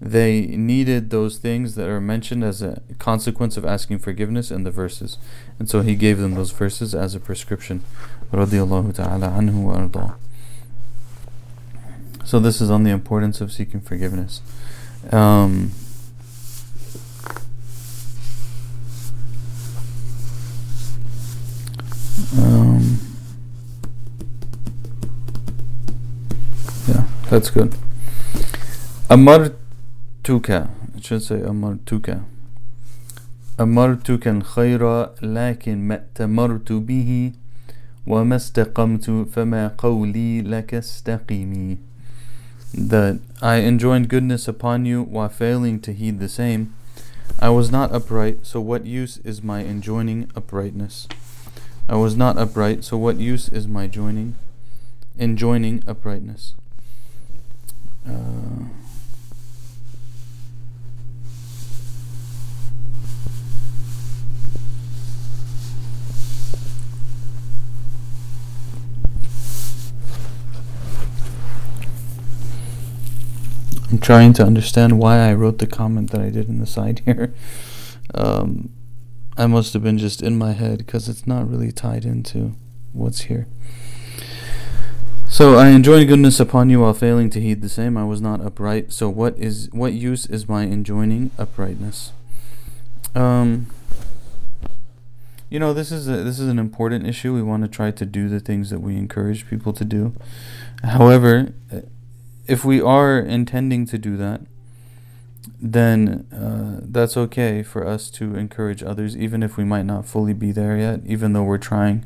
they 0.00 0.46
needed 0.46 1.10
those 1.10 1.38
things 1.38 1.74
that 1.74 1.88
are 1.88 2.00
mentioned 2.00 2.44
as 2.44 2.62
a 2.62 2.80
consequence 2.98 3.56
of 3.56 3.64
asking 3.64 3.98
forgiveness 3.98 4.50
in 4.50 4.62
the 4.62 4.70
verses. 4.70 5.18
And 5.58 5.68
so 5.68 5.80
he 5.80 5.96
gave 5.96 6.18
them 6.18 6.34
those 6.34 6.52
verses 6.52 6.94
as 6.94 7.16
a 7.16 7.20
prescription. 7.20 7.82
So 12.24 12.38
this 12.38 12.60
is 12.60 12.70
on 12.70 12.84
the 12.84 12.90
importance 12.90 13.40
of 13.40 13.50
seeking 13.50 13.80
forgiveness. 13.80 14.40
Um, 15.10 15.72
um, 22.36 23.00
yeah, 26.86 27.04
that's 27.30 27.50
good. 27.50 27.74
Amar 29.10 29.52
أمرتك 30.29 30.69
it 30.95 31.03
should 31.03 31.21
say 31.21 31.41
أمرتك 31.41 32.21
أمرتك 33.59 34.27
الخير 34.27 35.09
لكن 35.21 35.87
ما 35.87 35.95
اتمرت 35.95 36.71
به 36.71 37.31
وما 38.07 38.35
استقمت 38.35 39.27
فما 39.31 39.67
قولي 39.77 40.41
لك 40.41 40.73
استقيمي 40.73 41.77
that 42.73 43.19
I 43.41 43.57
enjoined 43.57 44.09
goodness 44.09 44.47
upon 44.47 44.85
you 44.85 45.03
while 45.03 45.29
failing 45.29 45.79
to 45.81 45.93
heed 45.93 46.19
the 46.19 46.29
same 46.29 46.73
I 47.39 47.49
was 47.49 47.71
not 47.71 47.91
upright 47.93 48.45
so 48.45 48.59
what 48.59 48.85
use 48.85 49.19
is 49.23 49.43
my 49.43 49.63
enjoining 49.63 50.31
uprightness 50.35 51.07
I 51.87 51.95
was 51.95 52.15
not 52.15 52.37
upright 52.37 52.83
so 52.83 52.97
what 52.97 53.17
use 53.17 53.49
is 53.49 53.67
my 53.67 53.87
joining 53.87 54.35
enjoining 55.19 55.83
uprightness 55.87 56.55
uh, 58.07 58.65
I'm 73.90 73.98
trying 73.98 74.34
to 74.34 74.44
understand 74.44 74.98
why 74.98 75.18
I 75.18 75.32
wrote 75.32 75.58
the 75.58 75.66
comment 75.66 76.10
that 76.10 76.20
I 76.20 76.30
did 76.30 76.48
in 76.48 76.60
the 76.60 76.66
side 76.66 77.00
here. 77.04 77.34
Um, 78.14 78.70
I 79.36 79.46
must 79.46 79.72
have 79.72 79.82
been 79.82 79.98
just 79.98 80.22
in 80.22 80.36
my 80.36 80.52
head 80.52 80.78
because 80.78 81.08
it's 81.08 81.26
not 81.26 81.48
really 81.48 81.72
tied 81.72 82.04
into 82.04 82.54
what's 82.92 83.22
here. 83.22 83.46
So 85.28 85.56
I 85.56 85.68
enjoin 85.68 86.06
goodness 86.06 86.40
upon 86.40 86.70
you 86.70 86.80
while 86.80 86.94
failing 86.94 87.30
to 87.30 87.40
heed 87.40 87.62
the 87.62 87.68
same. 87.68 87.96
I 87.96 88.04
was 88.04 88.20
not 88.20 88.40
upright. 88.40 88.92
So 88.92 89.08
what 89.08 89.38
is 89.38 89.68
what 89.72 89.92
use 89.92 90.26
is 90.26 90.48
my 90.48 90.64
enjoining 90.64 91.30
uprightness? 91.38 92.12
Um, 93.14 93.68
you 95.50 95.58
know 95.58 95.72
this 95.72 95.92
is 95.92 96.08
a, 96.08 96.24
this 96.24 96.38
is 96.38 96.48
an 96.48 96.58
important 96.58 97.06
issue. 97.06 97.34
We 97.34 97.42
want 97.42 97.62
to 97.62 97.68
try 97.68 97.90
to 97.90 98.06
do 98.06 98.28
the 98.28 98.40
things 98.40 98.70
that 98.70 98.80
we 98.80 98.96
encourage 98.96 99.48
people 99.48 99.72
to 99.74 99.84
do. 99.84 100.14
However, 100.82 101.52
if 102.48 102.64
we 102.64 102.80
are 102.80 103.18
intending 103.18 103.84
to 103.86 103.98
do 103.98 104.16
that, 104.16 104.40
then 105.60 106.26
uh, 106.32 106.80
that's 106.82 107.16
okay 107.16 107.62
for 107.62 107.86
us 107.86 108.10
to 108.10 108.34
encourage 108.34 108.82
others, 108.82 109.16
even 109.16 109.42
if 109.42 109.56
we 109.56 109.64
might 109.64 109.84
not 109.84 110.06
fully 110.06 110.32
be 110.32 110.50
there 110.50 110.76
yet, 110.76 111.00
even 111.04 111.34
though 111.34 111.44
we're 111.44 111.58
trying. 111.58 112.04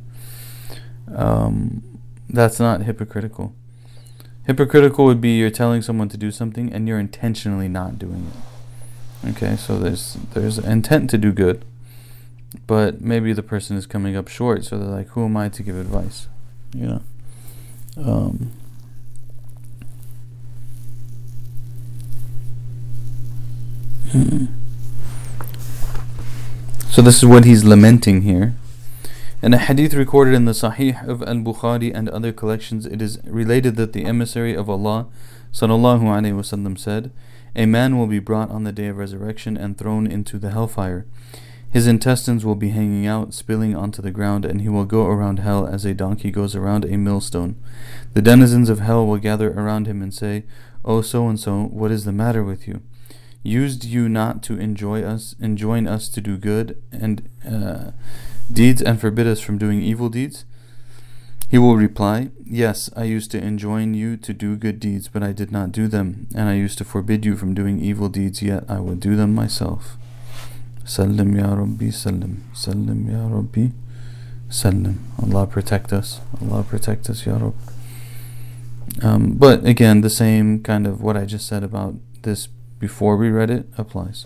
Um, 1.14 2.00
that's 2.28 2.59
not 2.59 2.83
hypocritical. 2.83 3.55
Hypocritical 4.46 5.05
would 5.05 5.20
be 5.20 5.38
you're 5.38 5.50
telling 5.50 5.81
someone 5.81 6.09
to 6.09 6.16
do 6.16 6.33
something 6.33 6.72
and 6.72 6.88
you're 6.88 6.98
intentionally 6.98 7.68
not 7.68 7.98
doing 7.98 8.33
it. 8.33 9.28
Okay, 9.31 9.55
so 9.55 9.78
there's 9.78 10.16
there's 10.35 10.59
intent 10.59 11.09
to 11.11 11.18
do 11.18 11.31
good, 11.31 11.64
but 12.66 13.00
maybe 13.00 13.33
the 13.33 13.42
person 13.42 13.76
is 13.76 13.87
coming 13.87 14.16
up 14.16 14.26
short, 14.26 14.64
so 14.64 14.76
they're 14.76 14.88
like, 14.88 15.09
"Who 15.11 15.24
am 15.24 15.37
I 15.37 15.48
to 15.50 15.62
give 15.62 15.76
advice?" 15.76 16.26
You 16.74 16.87
know. 16.87 17.02
Um, 17.96 18.52
So 26.90 27.01
this 27.01 27.16
is 27.16 27.25
what 27.25 27.46
he's 27.46 27.64
lamenting 27.64 28.20
here. 28.22 28.55
In 29.42 29.55
a 29.55 29.59
hadith 29.59 29.94
recorded 29.94 30.35
in 30.35 30.44
the 30.44 30.53
Sahih 30.53 31.09
of 31.09 31.22
Al-Bukhari 31.22 31.90
and 31.94 32.11
other 32.11 32.31
collections, 32.31 32.85
it 32.85 33.01
is 33.01 33.18
related 33.25 33.77
that 33.77 33.94
the 33.94 34.05
emissary 34.05 34.55
of 34.55 34.68
Allah 34.68 35.07
sallallahu 35.51 36.03
alaihi 36.03 36.35
wasallam 36.35 36.79
said, 36.79 37.11
"A 37.57 37.64
man 37.64 37.96
will 37.96 38.07
be 38.07 38.18
brought 38.18 38.51
on 38.51 38.64
the 38.64 38.72
day 38.72 38.88
of 38.88 38.98
resurrection 38.98 39.57
and 39.57 39.79
thrown 39.79 40.07
into 40.07 40.38
the 40.38 40.51
hellfire. 40.51 41.07
His 41.70 41.87
intestines 41.87 42.44
will 42.44 42.55
be 42.55 42.68
hanging 42.68 43.07
out, 43.07 43.33
spilling 43.33 43.75
onto 43.75 44.03
the 44.03 44.11
ground, 44.11 44.44
and 44.44 44.61
he 44.61 44.68
will 44.68 44.85
go 44.85 45.07
around 45.07 45.38
hell 45.38 45.66
as 45.66 45.87
a 45.87 45.94
donkey 45.94 46.31
goes 46.31 46.55
around 46.55 46.85
a 46.85 46.98
millstone. 46.98 47.57
The 48.12 48.20
denizens 48.20 48.68
of 48.68 48.81
hell 48.81 49.07
will 49.07 49.16
gather 49.16 49.53
around 49.53 49.87
him 49.87 50.03
and 50.03 50.12
say, 50.12 50.44
"O 50.85 51.01
so 51.01 51.29
and 51.29 51.40
so, 51.40 51.64
what 51.72 51.90
is 51.90 52.05
the 52.05 52.12
matter 52.12 52.44
with 52.44 52.68
you?" 52.68 52.83
Used 53.42 53.85
you 53.85 54.09
not 54.09 54.42
to 54.44 54.59
enjoy 54.59 55.02
us, 55.02 55.35
enjoin 55.40 55.88
us 55.88 56.09
to 56.11 56.20
do 56.20 56.37
good 56.37 56.81
and 56.92 57.28
uh, 57.48 57.90
deeds, 58.52 58.81
and 58.81 59.00
forbid 59.00 59.26
us 59.26 59.40
from 59.40 59.59
doing 59.59 59.83
evil 59.83 60.09
deeds? 60.09 60.44
He 61.50 61.59
will 61.59 61.76
reply, 61.76 62.31
Yes, 62.46 62.88
I 62.96 63.05
used 63.05 63.31
to 63.33 63.42
enjoin 63.42 63.94
you 63.94 64.16
to 64.16 64.33
do 64.33 64.57
good 64.57 64.81
deeds, 64.81 65.09
but 65.09 65.22
I 65.22 65.33
did 65.33 65.50
not 65.50 65.72
do 65.72 65.88
them, 65.88 66.28
and 66.35 66.48
I 66.48 66.55
used 66.55 66.78
to 66.78 66.85
forbid 66.85 67.24
you 67.24 67.37
from 67.37 67.52
doing 67.52 67.81
evil 67.81 68.09
deeds, 68.09 68.42
yet 68.42 68.64
I 68.68 68.78
would 68.78 69.00
do 69.00 69.16
them 69.16 69.35
myself. 69.35 69.96
Sallim 70.85 71.38
ya 71.38 71.52
Rabbi, 71.52 71.87
sallim. 71.90 72.40
Sallim 72.55 73.11
ya 73.11 73.26
Rabbi, 73.28 73.70
sallim. 74.48 74.96
Allah 75.22 75.46
protect 75.46 75.92
us. 75.92 76.20
Allah 76.40 76.62
protect 76.62 77.11
us, 77.11 77.26
ya 77.26 77.35
Rabbi. 77.35 77.72
Um, 79.02 79.35
but 79.35 79.64
again, 79.66 80.00
the 80.00 80.11
same 80.11 80.62
kind 80.62 80.87
of 80.87 81.02
what 81.02 81.16
I 81.16 81.24
just 81.24 81.46
said 81.46 81.62
about 81.62 81.94
this 82.22 82.48
before 82.82 83.17
we 83.17 83.30
read 83.30 83.50
it 83.50 83.67
applies. 83.78 84.26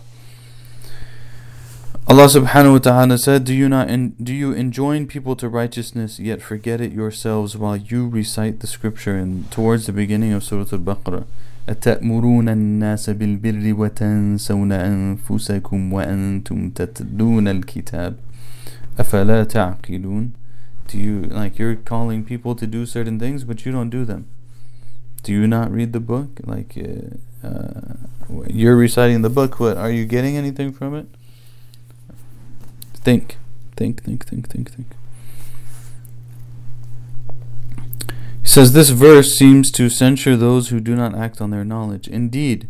Allah 2.08 2.26
subhanahu 2.26 2.74
wa 2.74 2.80
ta'ala 2.80 3.18
said, 3.18 3.44
Do 3.46 3.54
you 3.54 3.70
not 3.70 3.90
en- 3.90 4.16
do 4.22 4.34
you 4.34 4.52
enjoin 4.54 5.08
people 5.08 5.36
to 5.38 5.48
righteousness 5.48 6.20
yet 6.20 6.42
forget 6.42 6.82
it 6.82 6.92
yourselves 6.92 7.56
while 7.56 7.78
you 7.78 8.08
recite 8.08 8.60
the 8.60 8.68
scripture 8.68 9.16
and 9.16 9.50
towards 9.52 9.86
the 9.86 9.94
beginning 9.94 10.34
of 10.34 10.44
Surah 10.44 10.66
Al-Baqarah 10.72 11.26
أتأمرون 11.70 12.50
الناس 12.50 13.10
بالبر 13.10 13.74
وتنسون 13.80 14.72
أنفسكم 14.72 15.94
وأنتم 15.94 16.70
تتلون 16.70 17.48
الكتاب 17.48 18.16
أفلا 19.00 19.44
تعقلون 19.44 20.32
Do 20.88 20.98
you 20.98 21.22
like 21.22 21.60
you're 21.60 21.76
calling 21.76 22.26
people 22.26 22.56
to 22.56 22.68
do 22.68 22.86
certain 22.86 23.20
things 23.20 23.44
but 23.44 23.66
you 23.66 23.72
don't 23.72 23.90
do 23.90 24.04
them 24.04 24.28
do 25.24 25.32
you 25.32 25.48
not 25.48 25.72
read 25.72 25.94
the 25.94 26.00
book 26.00 26.42
like 26.44 26.76
uh, 26.78 27.48
uh, 27.48 27.95
you're 28.49 28.77
reciting 28.77 29.23
the 29.23 29.31
book, 29.31 29.59
but 29.59 29.77
are 29.77 29.91
you 29.91 30.05
getting 30.05 30.37
anything 30.37 30.73
from 30.73 30.95
it? 30.95 31.07
Think, 32.95 33.39
think, 33.77 34.03
think, 34.03 34.27
think, 34.27 34.49
think, 34.49 34.71
think. 34.71 34.87
He 38.43 38.49
says 38.49 38.73
this 38.73 38.91
verse 38.91 39.33
seems 39.33 39.71
to 39.73 39.89
censure 39.89 40.37
those 40.37 40.69
who 40.69 40.81
do 40.81 40.95
not 40.95 41.15
act 41.15 41.41
on 41.41 41.51
their 41.51 41.65
knowledge. 41.65 42.09
Indeed, 42.09 42.69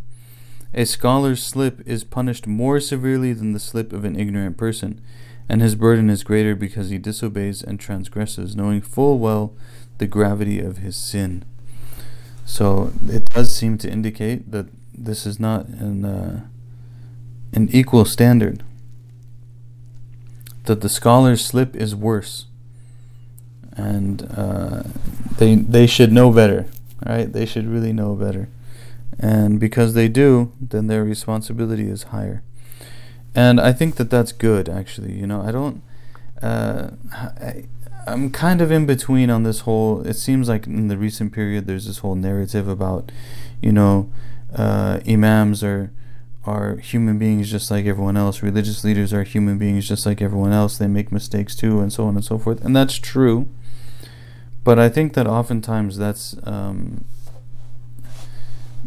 A 0.77 0.85
scholar's 0.85 1.43
slip 1.43 1.81
is 1.87 2.05
punished 2.05 2.47
more 2.47 2.81
severely 2.81 3.33
than 3.33 3.53
the 3.53 3.59
slip 3.59 3.95
of 3.95 4.05
an 4.05 4.19
ignorant 4.19 4.59
person, 4.59 5.01
and 5.49 5.63
his 5.63 5.75
burden 5.75 6.11
is 6.11 6.23
greater 6.23 6.55
because 6.55 6.91
he 6.91 6.99
disobeys 6.99 7.63
and 7.63 7.81
transgresses, 7.81 8.55
knowing 8.55 8.83
full 8.83 9.19
well 9.19 9.55
the 9.97 10.07
gravity 10.07 10.61
of 10.61 10.79
his 10.79 10.95
sin. 10.97 11.47
So 12.45 12.93
it 13.09 13.31
does 13.31 13.57
seem 13.57 13.79
to 13.79 13.91
indicate 13.91 14.51
that 14.51 14.67
this 14.97 15.27
is 15.27 15.39
not 15.39 15.69
an 15.69 16.05
uh, 16.05 16.47
an 17.53 17.69
equal 17.73 18.05
standard. 18.05 18.63
That 20.65 20.81
the 20.81 20.89
scholar's 20.89 21.45
slip 21.45 21.77
is 21.77 21.95
worse, 21.95 22.47
and 23.77 24.29
uh, 24.37 24.83
they 25.39 25.55
they 25.55 25.87
should 25.87 26.13
know 26.13 26.33
better, 26.33 26.67
right? 27.07 27.33
They 27.33 27.47
should 27.47 27.69
really 27.69 27.93
know 27.93 28.15
better, 28.15 28.49
and 29.19 29.61
because 29.61 29.95
they 29.95 30.09
do, 30.09 30.53
then 30.61 30.89
their 30.89 31.05
responsibility 31.05 31.89
is 31.89 32.05
higher. 32.05 32.43
And 33.35 33.61
I 33.61 33.73
think 33.73 33.97
that 33.97 34.09
that's 34.09 34.33
good, 34.33 34.69
actually. 34.69 35.13
You 35.13 35.27
know, 35.27 35.43
I 35.43 35.53
don't. 35.53 35.83
Uh, 36.43 36.91
I, 37.13 37.67
I'm 38.07 38.31
kind 38.31 38.61
of 38.61 38.71
in 38.71 38.87
between 38.87 39.31
on 39.31 39.43
this 39.43 39.61
whole. 39.61 40.01
It 40.07 40.15
seems 40.15 40.49
like 40.49 40.67
in 40.67 40.89
the 40.89 40.97
recent 40.97 41.33
period, 41.33 41.67
there's 41.67 41.87
this 41.87 41.99
whole 41.99 42.15
narrative 42.15 42.67
about, 42.67 43.13
you 43.61 43.73
know, 43.73 44.11
uh, 44.57 45.01
imams 45.07 45.63
are 45.63 45.93
are 46.45 46.77
human 46.77 47.19
beings 47.19 47.51
just 47.51 47.71
like 47.71 47.87
everyone 47.87 48.17
else. 48.17 48.43
Religious 48.43 48.85
leaders 48.85 49.13
are 49.13 49.25
human 49.25 49.59
beings 49.59 49.89
just 49.89 50.07
like 50.07 50.23
everyone 50.23 50.53
else. 50.53 50.79
They 50.79 50.87
make 50.87 51.11
mistakes 51.11 51.57
too, 51.57 51.81
and 51.81 51.93
so 51.93 52.07
on 52.07 52.15
and 52.15 52.25
so 52.25 52.39
forth. 52.39 52.65
And 52.65 52.75
that's 52.75 52.95
true. 52.97 53.49
But 54.63 54.79
I 54.79 54.89
think 54.89 55.15
that 55.15 55.27
oftentimes 55.27 55.97
that's, 55.97 56.37
um, 56.45 57.05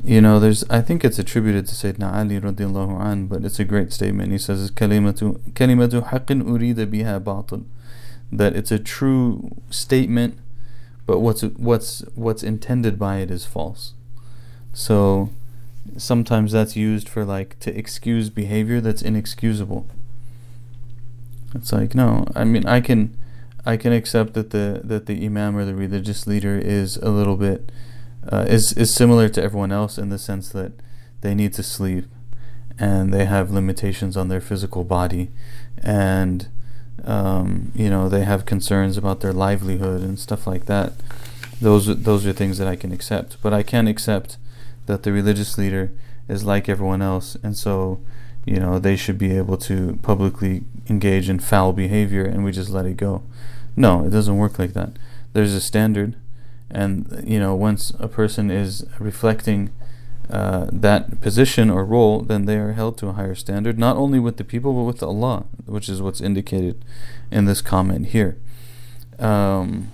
you 0.04 0.22
know, 0.22 0.40
there's. 0.40 0.64
I 0.70 0.82
think 0.82 1.06
it's 1.06 1.20
attributed 1.20 1.68
to 1.68 1.76
Sayyidina 1.76 2.14
Ali 2.14 2.40
radiallahu 2.40 3.02
an, 3.02 3.28
but 3.28 3.44
it's 3.44 3.60
a 3.60 3.66
great 3.66 3.92
statement. 3.94 4.32
He 4.32 4.38
says, 4.38 4.72
"Kalimatu 4.72 5.40
kalimatu 5.52 6.02
urida 6.04 6.86
biha 6.86 7.20
batil." 7.22 7.66
that 8.32 8.56
it's 8.56 8.72
a 8.72 8.80
true 8.80 9.50
statement, 9.70 10.38
but 11.06 11.20
what's 11.20 11.42
what's 11.42 12.02
what's 12.16 12.44
intended 12.44 13.00
by 13.00 13.18
it 13.18 13.32
is 13.32 13.46
false. 13.46 13.94
So 14.74 15.30
sometimes 15.98 16.52
that's 16.52 16.76
used 16.76 17.10
for 17.10 17.26
like 17.26 17.60
to 17.60 17.78
excuse 17.78 18.30
behavior 18.30 18.82
that's 18.82 19.02
inexcusable. 19.02 19.88
It's 21.56 21.72
like 21.72 21.96
no, 21.96 22.28
I 22.36 22.44
mean 22.44 22.66
I 22.66 22.82
can 22.82 23.18
I 23.66 23.78
can 23.78 23.94
accept 23.94 24.34
that 24.34 24.52
the 24.52 24.82
that 24.84 25.06
the 25.06 25.26
imam 25.26 25.58
or 25.58 25.66
the 25.66 25.76
religious 25.76 26.28
leader 26.28 26.58
is 26.58 26.98
a 26.98 27.10
little 27.10 27.36
bit 27.36 27.72
uh, 28.32 28.46
is 28.48 28.74
is 28.74 28.96
similar 28.96 29.30
to 29.30 29.42
everyone 29.42 29.72
else 29.72 29.98
in 29.98 30.10
the 30.10 30.20
sense 30.20 30.50
that 30.50 30.72
they 31.22 31.36
need 31.36 31.54
to 31.54 31.64
sleep 31.64 32.06
and 32.78 33.14
they 33.14 33.26
have 33.26 33.52
limitations 33.52 34.16
on 34.16 34.30
their 34.30 34.42
physical 34.42 34.84
body 34.84 35.30
and 35.84 36.48
um, 37.06 37.72
you 37.76 37.90
know 37.90 38.10
they 38.10 38.24
have 38.24 38.46
concerns 38.46 38.98
about 38.98 39.22
their 39.22 39.34
livelihood 39.34 40.02
and 40.02 40.20
stuff 40.20 40.48
like 40.48 40.66
that 40.66 40.94
those 41.62 42.04
those 42.04 42.26
are 42.26 42.34
things 42.34 42.58
that 42.58 42.68
I 42.68 42.76
can 42.76 42.92
accept 42.92 43.38
but 43.42 43.54
I 43.54 43.64
can 43.64 43.88
accept 43.88 44.38
that 44.90 45.04
the 45.04 45.14
religious 45.14 45.58
leader 45.58 45.92
is 46.28 46.44
like 46.44 46.68
everyone 46.68 47.02
else 47.02 47.38
and 47.44 47.56
so 47.56 48.02
you 48.44 48.60
know 48.60 48.80
they 48.80 48.96
should 48.96 49.18
be 49.18 49.38
able 49.38 49.56
to 49.56 50.00
publicly 50.02 50.64
engage 50.90 51.30
in 51.30 51.40
foul 51.40 51.72
behavior 51.72 52.26
and 52.26 52.44
we 52.44 52.52
just 52.52 52.72
let 52.72 52.86
it 52.86 52.98
go 52.98 53.22
no 53.76 54.04
it 54.04 54.10
doesn't 54.10 54.38
work 54.38 54.58
like 54.58 54.74
that 54.74 54.92
there's 55.34 55.54
a 55.54 55.62
standard 55.62 56.16
and 56.72 57.24
you 57.24 57.40
know 57.40 57.54
once 57.54 57.92
a 58.00 58.08
person 58.08 58.50
is 58.50 58.84
reflecting 59.00 59.72
uh, 60.30 60.68
that 60.72 61.22
position 61.22 61.72
or 61.72 61.84
role, 61.84 62.22
then 62.22 62.46
they 62.46 62.56
are 62.56 62.74
held 62.74 63.00
to 63.00 63.08
a 63.08 63.14
higher 63.14 63.34
standard, 63.34 63.80
not 63.80 63.98
only 63.98 64.20
with 64.20 64.38
the 64.38 64.44
people, 64.44 64.74
but 64.74 64.84
with 64.84 65.02
Allah, 65.02 65.46
which 65.66 65.90
is 65.90 66.04
what's 66.04 66.22
indicated 66.22 66.86
in 67.32 67.46
this 67.46 67.62
comment 67.62 68.08
here. 68.08 68.38
Um, 69.18 69.92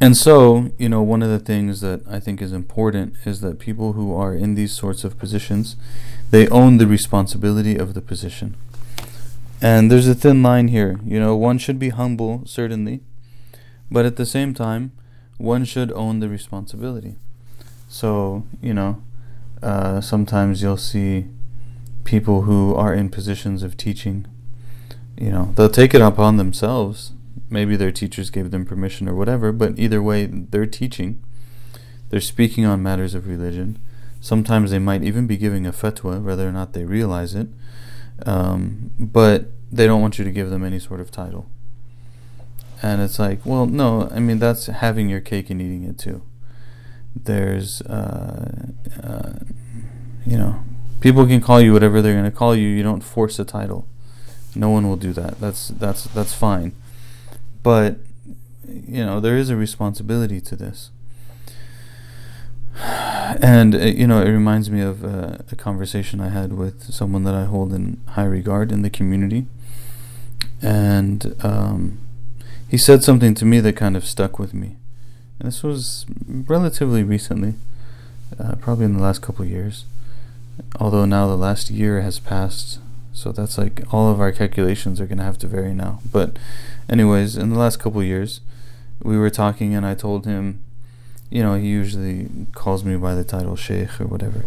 and 0.00 0.16
so, 0.16 0.70
you 0.78 0.88
know, 0.88 1.02
one 1.02 1.22
of 1.22 1.30
the 1.30 1.38
things 1.38 1.80
that 1.80 2.02
I 2.08 2.20
think 2.20 2.42
is 2.42 2.52
important 2.52 3.14
is 3.24 3.40
that 3.40 3.58
people 3.58 3.92
who 3.92 4.14
are 4.14 4.34
in 4.34 4.54
these 4.54 4.72
sorts 4.72 5.04
of 5.04 5.18
positions, 5.18 5.76
they 6.30 6.48
own 6.48 6.78
the 6.78 6.86
responsibility 6.86 7.76
of 7.76 7.94
the 7.94 8.00
position. 8.00 8.56
And 9.62 9.90
there's 9.90 10.08
a 10.08 10.14
thin 10.14 10.42
line 10.42 10.68
here. 10.68 11.00
You 11.06 11.18
know, 11.18 11.36
one 11.36 11.58
should 11.58 11.78
be 11.78 11.88
humble, 11.88 12.42
certainly, 12.44 13.00
but 13.90 14.04
at 14.04 14.16
the 14.16 14.26
same 14.26 14.52
time, 14.52 14.92
one 15.38 15.64
should 15.64 15.90
own 15.92 16.20
the 16.20 16.28
responsibility. 16.28 17.16
So, 17.88 18.44
you 18.60 18.74
know, 18.74 19.02
uh, 19.62 20.00
sometimes 20.02 20.60
you'll 20.60 20.76
see 20.76 21.28
people 22.04 22.42
who 22.42 22.74
are 22.74 22.92
in 22.92 23.08
positions 23.08 23.62
of 23.62 23.78
teaching, 23.78 24.26
you 25.16 25.30
know, 25.30 25.52
they'll 25.56 25.70
take 25.70 25.94
it 25.94 26.02
upon 26.02 26.36
themselves. 26.36 27.12
Maybe 27.54 27.76
their 27.76 27.92
teachers 27.92 28.30
gave 28.30 28.50
them 28.50 28.66
permission 28.66 29.08
or 29.08 29.14
whatever, 29.14 29.52
but 29.52 29.78
either 29.78 30.02
way, 30.02 30.26
they're 30.26 30.66
teaching. 30.66 31.22
They're 32.10 32.20
speaking 32.20 32.66
on 32.66 32.82
matters 32.82 33.14
of 33.14 33.28
religion. 33.28 33.78
Sometimes 34.20 34.70
they 34.70 34.78
might 34.78 35.02
even 35.02 35.26
be 35.26 35.36
giving 35.36 35.66
a 35.66 35.72
fatwa, 35.72 36.22
whether 36.22 36.48
or 36.48 36.52
not 36.52 36.72
they 36.72 36.84
realize 36.84 37.34
it. 37.34 37.48
Um, 38.26 38.90
but 38.98 39.46
they 39.70 39.86
don't 39.86 40.02
want 40.02 40.18
you 40.18 40.24
to 40.24 40.32
give 40.32 40.50
them 40.50 40.64
any 40.64 40.78
sort 40.78 41.00
of 41.00 41.10
title. 41.10 41.48
And 42.82 43.00
it's 43.00 43.18
like, 43.18 43.46
well, 43.46 43.66
no, 43.66 44.08
I 44.10 44.18
mean, 44.18 44.38
that's 44.38 44.66
having 44.66 45.08
your 45.08 45.20
cake 45.20 45.48
and 45.50 45.60
eating 45.62 45.84
it 45.84 45.98
too 45.98 46.22
there's 47.14 47.80
uh, 47.82 48.66
uh, 49.02 49.32
you 50.26 50.36
know 50.36 50.62
people 51.00 51.26
can 51.26 51.40
call 51.40 51.60
you 51.60 51.72
whatever 51.72 52.02
they're 52.02 52.14
going 52.14 52.24
to 52.24 52.36
call 52.36 52.54
you 52.54 52.68
you 52.68 52.82
don't 52.82 53.02
force 53.02 53.38
a 53.38 53.44
title 53.44 53.86
no 54.54 54.68
one 54.70 54.88
will 54.88 54.96
do 54.96 55.12
that 55.12 55.38
that's 55.40 55.68
that's 55.68 56.04
that's 56.04 56.34
fine 56.34 56.74
but 57.64 57.96
you 58.68 59.04
know 59.04 59.18
there 59.18 59.36
is 59.36 59.50
a 59.50 59.56
responsibility 59.56 60.40
to 60.40 60.54
this. 60.54 60.90
And 63.40 63.74
uh, 63.74 63.78
you 63.78 64.06
know 64.06 64.20
it 64.20 64.30
reminds 64.30 64.70
me 64.70 64.80
of 64.80 65.04
uh, 65.04 65.38
a 65.50 65.56
conversation 65.56 66.20
i 66.20 66.28
had 66.28 66.52
with 66.52 66.92
someone 66.92 67.24
that 67.24 67.34
i 67.34 67.44
hold 67.44 67.72
in 67.72 68.00
high 68.10 68.24
regard 68.24 68.70
in 68.70 68.82
the 68.82 68.90
community. 68.90 69.46
And 70.62 71.34
um, 71.44 71.98
he 72.68 72.78
said 72.78 73.02
something 73.02 73.34
to 73.34 73.44
me 73.44 73.60
that 73.60 73.76
kind 73.76 73.96
of 73.96 74.04
stuck 74.06 74.38
with 74.38 74.54
me. 74.54 74.76
And 75.38 75.48
this 75.48 75.62
was 75.62 76.06
relatively 76.26 77.02
recently, 77.02 77.54
uh, 78.38 78.54
probably 78.56 78.84
in 78.84 78.96
the 78.96 79.02
last 79.02 79.20
couple 79.20 79.44
years. 79.44 79.84
Although 80.78 81.04
now 81.04 81.26
the 81.26 81.36
last 81.36 81.70
year 81.70 82.00
has 82.00 82.20
passed, 82.20 82.78
so 83.14 83.32
that's 83.32 83.56
like 83.56 83.82
all 83.92 84.10
of 84.10 84.20
our 84.20 84.32
calculations 84.32 85.00
are 85.00 85.06
going 85.06 85.18
to 85.18 85.24
have 85.24 85.38
to 85.38 85.46
vary 85.46 85.72
now. 85.72 86.00
But, 86.12 86.38
anyways, 86.90 87.36
in 87.36 87.48
the 87.48 87.58
last 87.58 87.78
couple 87.78 88.02
years, 88.02 88.42
we 89.02 89.16
were 89.16 89.30
talking, 89.30 89.74
and 89.74 89.86
I 89.86 89.94
told 89.94 90.26
him, 90.26 90.62
you 91.30 91.42
know, 91.42 91.54
he 91.54 91.68
usually 91.68 92.28
calls 92.52 92.84
me 92.84 92.96
by 92.96 93.14
the 93.14 93.24
title 93.24 93.56
Sheikh 93.56 93.98
or 93.98 94.06
whatever. 94.06 94.44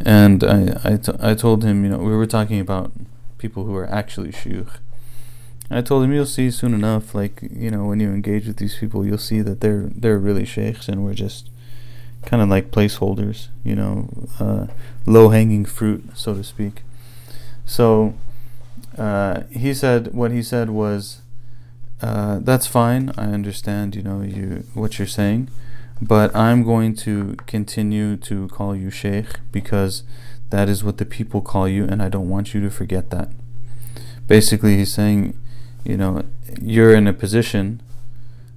And 0.00 0.44
I, 0.44 0.78
I, 0.84 0.96
t- 0.96 1.12
I 1.20 1.34
told 1.34 1.64
him, 1.64 1.82
you 1.82 1.90
know, 1.90 1.98
we 1.98 2.14
were 2.14 2.26
talking 2.26 2.60
about 2.60 2.92
people 3.38 3.64
who 3.64 3.74
are 3.74 3.90
actually 3.90 4.30
shuyukh 4.30 4.78
I 5.70 5.80
told 5.80 6.04
him 6.04 6.12
you'll 6.12 6.26
see 6.26 6.50
soon 6.50 6.74
enough. 6.74 7.14
Like 7.14 7.42
you 7.50 7.70
know, 7.70 7.86
when 7.86 8.00
you 8.00 8.10
engage 8.10 8.46
with 8.46 8.58
these 8.58 8.76
people, 8.76 9.04
you'll 9.04 9.18
see 9.18 9.40
that 9.40 9.60
they're 9.60 9.90
they're 9.94 10.18
really 10.18 10.44
sheikhs, 10.44 10.88
and 10.88 11.04
we're 11.04 11.14
just 11.14 11.50
kind 12.24 12.42
of 12.42 12.48
like 12.48 12.70
placeholders. 12.70 13.48
You 13.64 13.74
know, 13.74 14.28
uh, 14.38 14.66
low 15.06 15.30
hanging 15.30 15.64
fruit, 15.64 16.04
so 16.14 16.34
to 16.34 16.44
speak. 16.44 16.82
So 17.66 18.14
uh, 18.96 19.42
he 19.50 19.74
said 19.74 20.14
what 20.14 20.30
he 20.30 20.42
said 20.42 20.70
was, 20.70 21.20
uh, 22.00 22.38
"That's 22.40 22.66
fine. 22.66 23.12
I 23.18 23.24
understand. 23.26 23.94
You 23.94 24.02
know, 24.02 24.22
you 24.22 24.64
what 24.74 24.98
you're 24.98 25.06
saying." 25.06 25.50
But 26.00 26.34
I'm 26.36 26.62
going 26.62 26.94
to 26.96 27.36
continue 27.46 28.16
to 28.18 28.48
call 28.48 28.76
you 28.76 28.90
Sheikh 28.90 29.40
because 29.50 30.02
that 30.50 30.68
is 30.68 30.84
what 30.84 30.98
the 30.98 31.06
people 31.06 31.40
call 31.40 31.68
you, 31.68 31.84
and 31.84 32.02
I 32.02 32.08
don't 32.08 32.28
want 32.28 32.54
you 32.54 32.60
to 32.60 32.70
forget 32.70 33.10
that. 33.10 33.30
Basically, 34.26 34.76
he's 34.76 34.94
saying 34.94 35.38
you 35.86 35.96
know 35.96 36.22
you're 36.60 36.94
in 36.94 37.06
a 37.06 37.12
position 37.12 37.80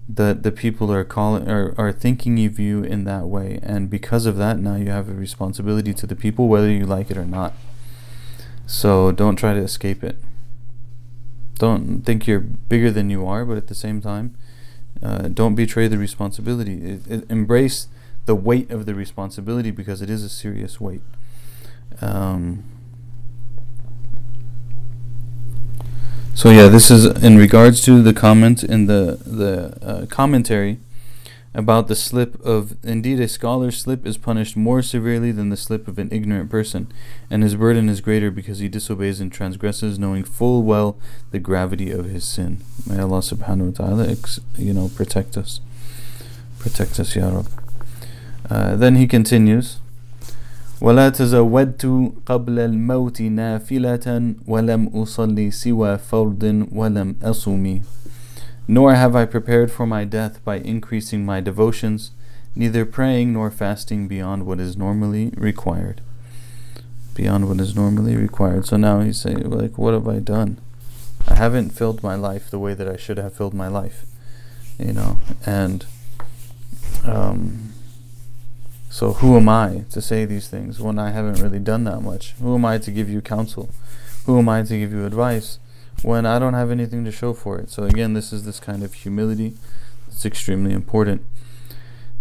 that 0.07 0.41
the 0.41 0.51
people 0.51 0.91
are 0.91 1.03
calling 1.03 1.47
are, 1.47 1.75
are 1.77 1.91
thinking 1.91 2.43
of 2.45 2.57
you 2.57 2.83
in 2.83 3.03
that 3.03 3.25
way 3.25 3.59
and 3.61 3.89
because 3.89 4.25
of 4.25 4.37
that 4.37 4.57
now 4.57 4.75
you 4.75 4.89
have 4.89 5.07
a 5.07 5.13
responsibility 5.13 5.93
to 5.93 6.07
the 6.07 6.15
people 6.15 6.47
whether 6.47 6.69
you 6.69 6.85
like 6.85 7.11
it 7.11 7.17
or 7.17 7.25
not 7.25 7.53
so 8.69 9.11
don't 9.11 9.35
try 9.35 9.53
to 9.53 9.59
escape 9.59 10.03
it. 10.03 10.17
Don't 11.57 12.03
think 12.05 12.27
you're 12.27 12.39
bigger 12.39 12.91
than 12.91 13.09
you 13.09 13.25
are 13.25 13.43
but 13.43 13.57
at 13.57 13.67
the 13.67 13.75
same 13.75 13.99
time 13.99 14.35
uh, 15.01 15.29
don't 15.29 15.55
betray 15.55 15.87
the 15.87 15.97
responsibility. 15.97 16.75
It, 16.83 17.07
it, 17.07 17.31
embrace 17.31 17.87
the 18.25 18.35
weight 18.35 18.69
of 18.69 18.85
the 18.85 18.93
responsibility 18.93 19.71
because 19.71 20.01
it 20.01 20.09
is 20.09 20.23
a 20.23 20.29
serious 20.29 20.79
weight. 20.79 21.01
Um, 21.99 22.63
so 26.35 26.49
yeah, 26.49 26.67
this 26.67 26.91
is 26.91 27.05
in 27.23 27.37
regards 27.37 27.81
to 27.85 28.01
the 28.03 28.13
comment 28.13 28.63
in 28.63 28.85
the 28.85 29.19
the 29.25 29.77
uh, 29.81 30.05
commentary 30.05 30.79
about 31.58 31.86
the 31.86 31.94
slip 31.94 32.40
of 32.44 32.76
indeed 32.82 33.20
a 33.20 33.28
scholar's 33.28 33.80
slip 33.80 34.04
is 34.04 34.18
punished 34.18 34.56
more 34.56 34.82
severely 34.82 35.30
than 35.30 35.50
the 35.50 35.56
slip 35.56 35.86
of 35.86 35.98
an 35.98 36.08
ignorant 36.10 36.50
person 36.50 36.90
and 37.30 37.44
his 37.44 37.54
burden 37.54 37.88
is 37.88 38.00
greater 38.00 38.30
because 38.30 38.58
he 38.58 38.68
disobeys 38.68 39.20
and 39.20 39.32
transgresses 39.32 39.98
knowing 39.98 40.24
full 40.24 40.62
well 40.64 40.96
the 41.30 41.38
gravity 41.38 41.92
of 41.92 42.06
his 42.06 42.24
sin 42.24 42.58
may 42.86 42.98
Allah 42.98 43.20
subhanahu 43.20 43.78
wa 43.78 43.94
ta'ala 43.94 44.16
you 44.58 44.74
know 44.74 44.90
protect 44.96 45.36
us 45.36 45.60
protect 46.58 46.98
us 46.98 47.14
ya 47.14 47.28
Rab 47.30 47.48
uh, 48.50 48.76
then 48.76 48.96
he 48.96 49.06
continues 49.06 49.78
ولا 50.80 51.08
تزودت 51.08 52.12
قبل 52.26 52.58
الموت 52.58 53.22
نافلة 53.22 54.34
ولم 54.46 54.88
أصلي 54.94 55.50
سوى 55.50 55.98
فرض 55.98 56.66
ولم 56.72 57.14
أصوم 57.22 57.80
nor 58.69 58.93
have 58.93 59.15
I 59.15 59.25
prepared 59.25 59.71
for 59.71 59.87
my 59.87 60.05
death 60.05 60.45
by 60.45 60.57
increasing 60.57 61.25
my 61.25 61.41
devotions, 61.41 62.11
neither 62.53 62.85
praying 62.85 63.33
nor 63.33 63.49
fasting 63.49 64.07
beyond 64.07 64.45
what 64.45 64.59
is 64.59 64.77
normally 64.77 65.33
required. 65.35 66.01
Beyond 67.15 67.49
what 67.49 67.59
is 67.59 67.75
normally 67.75 68.15
required. 68.15 68.67
So 68.67 68.77
now 68.77 68.99
he's 68.99 69.19
saying, 69.19 69.49
like, 69.49 69.79
what 69.79 69.95
have 69.95 70.07
I 70.07 70.19
done? 70.19 70.59
I 71.27 71.33
haven't 71.33 71.71
filled 71.71 72.03
my 72.03 72.13
life 72.13 72.51
the 72.51 72.59
way 72.59 72.75
that 72.75 72.87
I 72.87 72.95
should 72.95 73.17
have 73.17 73.33
filled 73.33 73.55
my 73.55 73.67
life. 73.67 74.05
You 74.77 74.93
know, 74.93 75.19
and 75.47 75.87
um, 77.05 77.73
so 78.91 79.13
who 79.13 79.35
am 79.35 79.49
I 79.49 79.85
to 79.89 79.99
say 79.99 80.25
these 80.25 80.47
things 80.47 80.79
when 80.79 80.99
I 80.99 81.09
haven't 81.09 81.41
really 81.41 81.57
done 81.57 81.85
that 81.85 82.01
much? 82.01 82.33
Who 82.33 82.53
am 82.53 82.65
I 82.65 82.77
to 82.77 82.91
give 82.91 83.09
you 83.09 83.19
counsel? 83.19 83.71
Who 84.27 84.37
am 84.37 84.47
I 84.47 84.61
to 84.61 84.77
give 84.77 84.93
you 84.93 85.07
advice? 85.07 85.57
When 86.01 86.25
I 86.25 86.39
don't 86.39 86.53
have 86.53 86.71
anything 86.71 87.05
to 87.05 87.11
show 87.11 87.33
for 87.33 87.57
it. 87.57 87.69
So 87.69 87.83
again, 87.83 88.13
this 88.13 88.31
is 88.31 88.45
this 88.45 88.59
kind 88.59 88.83
of 88.83 88.93
humility 88.93 89.55
that's 90.07 90.25
extremely 90.25 90.71
important. 90.73 91.23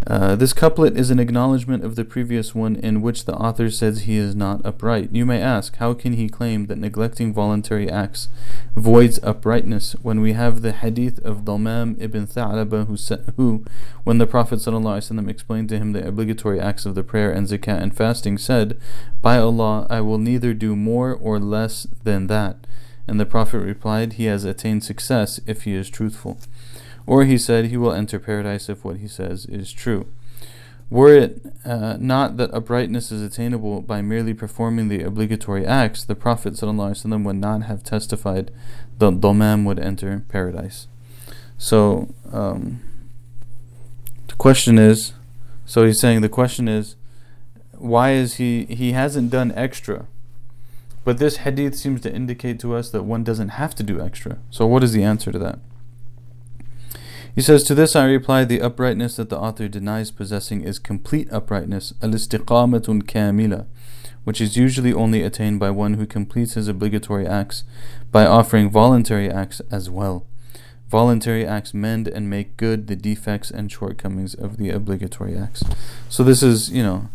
Uh, 0.06 0.36
this 0.36 0.52
couplet 0.52 0.96
is 0.96 1.10
an 1.10 1.18
acknowledgement 1.18 1.84
of 1.84 1.96
the 1.96 2.04
previous 2.04 2.54
one 2.54 2.76
in 2.76 3.02
which 3.02 3.24
the 3.24 3.34
author 3.34 3.68
says 3.68 4.02
he 4.02 4.16
is 4.16 4.34
not 4.34 4.64
upright. 4.64 5.10
You 5.12 5.26
may 5.26 5.42
ask, 5.42 5.76
how 5.76 5.92
can 5.92 6.12
he 6.12 6.28
claim 6.28 6.66
that 6.66 6.78
neglecting 6.78 7.34
voluntary 7.34 7.90
acts 7.90 8.28
voids 8.76 9.18
uprightness 9.22 9.96
when 10.02 10.20
we 10.20 10.34
have 10.34 10.62
the 10.62 10.72
hadith 10.72 11.18
of 11.24 11.44
Damam 11.44 12.00
ibn 12.00 12.26
Tha'laba 12.26 12.86
who, 12.86 12.96
sa- 12.96 13.18
who, 13.36 13.64
when 14.04 14.18
the 14.18 14.26
Prophet 14.26 14.60
ﷺ 14.60 15.28
explained 15.28 15.68
to 15.70 15.78
him 15.78 15.92
the 15.92 16.06
obligatory 16.06 16.60
acts 16.60 16.86
of 16.86 16.94
the 16.94 17.02
prayer 17.02 17.32
and 17.32 17.48
zakat 17.48 17.82
and 17.82 17.94
fasting, 17.94 18.38
said, 18.38 18.80
By 19.20 19.38
Allah, 19.38 19.86
I 19.90 20.00
will 20.00 20.18
neither 20.18 20.54
do 20.54 20.76
more 20.76 21.12
or 21.12 21.40
less 21.40 21.86
than 22.04 22.28
that. 22.28 22.66
And 23.08 23.18
the 23.18 23.26
Prophet 23.26 23.58
replied, 23.58 24.14
He 24.14 24.26
has 24.26 24.44
attained 24.44 24.84
success 24.84 25.40
if 25.46 25.62
he 25.62 25.74
is 25.74 25.88
truthful. 25.88 26.38
Or 27.06 27.24
he 27.24 27.38
said, 27.38 27.66
He 27.66 27.76
will 27.76 27.92
enter 27.92 28.18
paradise 28.18 28.68
if 28.68 28.84
what 28.84 28.98
he 28.98 29.08
says 29.08 29.46
is 29.46 29.72
true. 29.72 30.06
Were 30.90 31.14
it 31.14 31.40
uh, 31.64 31.96
not 31.98 32.36
that 32.36 32.54
uprightness 32.54 33.10
is 33.10 33.22
attainable 33.22 33.82
by 33.82 34.00
merely 34.00 34.34
performing 34.34 34.88
the 34.88 35.02
obligatory 35.02 35.66
acts, 35.66 36.04
the 36.04 36.14
Prophet 36.14 36.54
ﷺ 36.54 37.24
would 37.24 37.36
not 37.36 37.62
have 37.62 37.82
testified 37.82 38.50
that 38.98 39.20
Damam 39.20 39.64
would 39.64 39.78
enter 39.78 40.24
paradise. 40.28 40.86
So, 41.58 42.14
um, 42.32 42.80
the 44.28 44.34
question 44.36 44.78
is 44.78 45.12
so 45.68 45.84
he's 45.84 46.00
saying 46.00 46.22
the 46.22 46.30
question 46.30 46.66
is, 46.66 46.96
why 47.72 48.12
is 48.12 48.36
he, 48.36 48.64
he 48.64 48.92
hasn't 48.92 49.30
done 49.30 49.52
extra 49.54 50.06
but 51.08 51.16
this 51.16 51.38
hadith 51.38 51.74
seems 51.74 52.02
to 52.02 52.14
indicate 52.14 52.60
to 52.60 52.74
us 52.74 52.90
that 52.90 53.02
one 53.02 53.24
doesn't 53.24 53.48
have 53.48 53.74
to 53.76 53.82
do 53.82 53.98
extra. 53.98 54.36
So, 54.50 54.66
what 54.66 54.84
is 54.84 54.92
the 54.92 55.04
answer 55.04 55.32
to 55.32 55.38
that? 55.38 55.58
He 57.34 57.40
says, 57.40 57.64
To 57.64 57.74
this 57.74 57.96
I 57.96 58.04
reply, 58.04 58.44
the 58.44 58.60
uprightness 58.60 59.16
that 59.16 59.30
the 59.30 59.38
author 59.38 59.68
denies 59.68 60.10
possessing 60.10 60.60
is 60.60 60.78
complete 60.78 61.26
uprightness, 61.32 61.94
al 62.02 62.10
istiqamatun 62.10 63.04
kamila, 63.04 63.64
which 64.24 64.42
is 64.42 64.58
usually 64.58 64.92
only 64.92 65.22
attained 65.22 65.58
by 65.58 65.70
one 65.70 65.94
who 65.94 66.04
completes 66.04 66.52
his 66.52 66.68
obligatory 66.68 67.26
acts 67.26 67.64
by 68.12 68.26
offering 68.26 68.68
voluntary 68.68 69.30
acts 69.30 69.62
as 69.70 69.88
well. 69.88 70.26
Voluntary 70.90 71.46
acts 71.46 71.72
mend 71.72 72.06
and 72.06 72.28
make 72.28 72.58
good 72.58 72.86
the 72.86 72.96
defects 72.96 73.50
and 73.50 73.72
shortcomings 73.72 74.34
of 74.34 74.58
the 74.58 74.68
obligatory 74.68 75.38
acts. 75.38 75.62
So, 76.10 76.22
this 76.22 76.42
is, 76.42 76.68
you 76.68 76.82
know, 76.82 77.08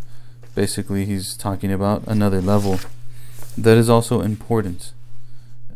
basically 0.56 1.06
he's 1.06 1.38
talking 1.38 1.72
about 1.72 2.02
another 2.08 2.42
level 2.42 2.80
that 3.58 3.78
is 3.78 3.90
also 3.90 4.22
important. 4.22 4.94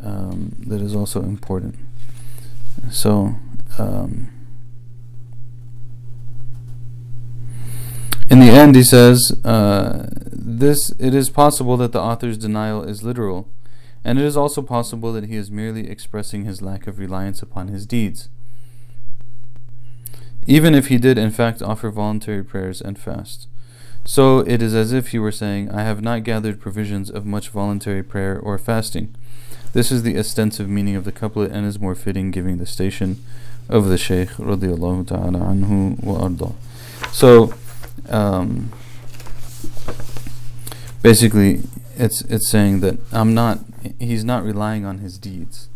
Um, 0.01 0.55
that 0.67 0.81
is 0.81 0.95
also 0.95 1.21
important. 1.21 1.75
So, 2.91 3.35
um, 3.77 4.29
in 8.29 8.39
the 8.39 8.49
end, 8.49 8.75
he 8.75 8.83
says, 8.83 9.31
uh, 9.43 10.07
"This 10.31 10.91
it 10.99 11.13
is 11.13 11.29
possible 11.29 11.77
that 11.77 11.91
the 11.91 12.01
author's 12.01 12.37
denial 12.37 12.83
is 12.83 13.03
literal, 13.03 13.47
and 14.03 14.19
it 14.19 14.25
is 14.25 14.37
also 14.37 14.61
possible 14.61 15.11
that 15.13 15.25
he 15.25 15.35
is 15.35 15.49
merely 15.49 15.89
expressing 15.89 16.45
his 16.45 16.61
lack 16.61 16.87
of 16.87 16.99
reliance 16.99 17.41
upon 17.41 17.69
his 17.69 17.85
deeds." 17.85 18.29
Even 20.45 20.73
if 20.73 20.87
he 20.87 20.97
did 20.97 21.17
in 21.17 21.31
fact 21.31 21.61
offer 21.61 21.89
voluntary 21.89 22.43
prayers 22.43 22.81
and 22.81 22.97
fast. 22.97 23.47
So 24.07 24.39
it 24.39 24.61
is 24.61 24.73
as 24.73 24.93
if 24.93 25.09
he 25.09 25.19
were 25.19 25.33
saying, 25.33 25.69
I 25.69 25.83
have 25.83 26.01
not 26.01 26.23
gathered 26.23 26.61
provisions 26.61 27.09
of 27.09 27.25
much 27.25 27.49
voluntary 27.49 28.01
prayer 28.01 28.39
or 28.39 28.57
fasting. 28.57 29.13
This 29.73 29.91
is 29.91 30.03
the 30.03 30.17
ostensive 30.17 30.69
meaning 30.69 30.95
of 30.95 31.03
the 31.03 31.11
couplet 31.11 31.51
and 31.51 31.65
is 31.65 31.77
more 31.77 31.93
fitting 31.93 32.31
giving 32.31 32.57
the 32.57 32.65
station 32.65 33.21
of 33.67 33.89
the 33.89 33.97
Shaykh 33.97 34.29
radiallahu 34.29 35.07
ta'ala 35.07 35.39
anhu 35.39 36.01
wa 36.01 36.21
arda. 36.21 36.53
So 37.11 37.53
um, 38.07 38.71
basically 41.01 41.63
it's 41.97 42.21
it's 42.21 42.49
saying 42.49 42.79
that 42.79 42.97
I'm 43.11 43.33
not 43.33 43.59
he's 43.99 44.23
not 44.23 44.45
relying 44.45 44.85
on 44.85 44.99
his 44.99 45.17
deeds. 45.17 45.67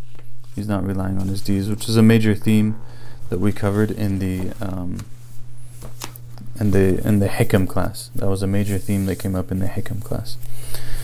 He's 0.56 0.70
not 0.70 0.86
relying 0.86 1.18
on 1.20 1.28
his 1.28 1.42
deeds, 1.42 1.70
which 1.70 1.90
is 1.90 1.98
a 1.98 2.02
major 2.02 2.34
theme 2.34 2.80
that 3.28 3.42
we 3.42 3.52
covered 3.52 3.92
in 3.92 4.20
the 4.20 4.54
um, 4.62 5.00
in 6.62 6.72
the 6.72 7.06
in 7.06 7.20
the 7.20 7.28
Hikam 7.28 7.68
class. 7.68 8.12
That 8.16 8.30
was 8.30 8.44
a 8.44 8.48
major 8.48 8.78
theme 8.78 9.08
that 9.08 9.18
came 9.18 9.36
up 9.36 9.52
in 9.52 9.58
the 9.60 9.66
Hikam 9.66 10.04
class. 10.04 10.38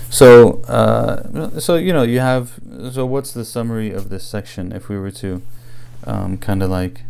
So, 0.09 0.61
uh, 0.63 1.59
so 1.59 1.75
you 1.75 1.91
know, 1.91 2.03
you 2.03 2.19
have. 2.19 2.59
So, 2.91 3.05
what's 3.05 3.31
the 3.31 3.43
summary 3.43 3.91
of 3.91 4.09
this 4.09 4.23
section? 4.23 4.71
If 4.71 4.87
we 4.87 4.97
were 4.99 5.11
to 5.11 5.41
um, 6.05 6.37
kind 6.37 6.61
of 6.61 6.69
like 6.69 7.01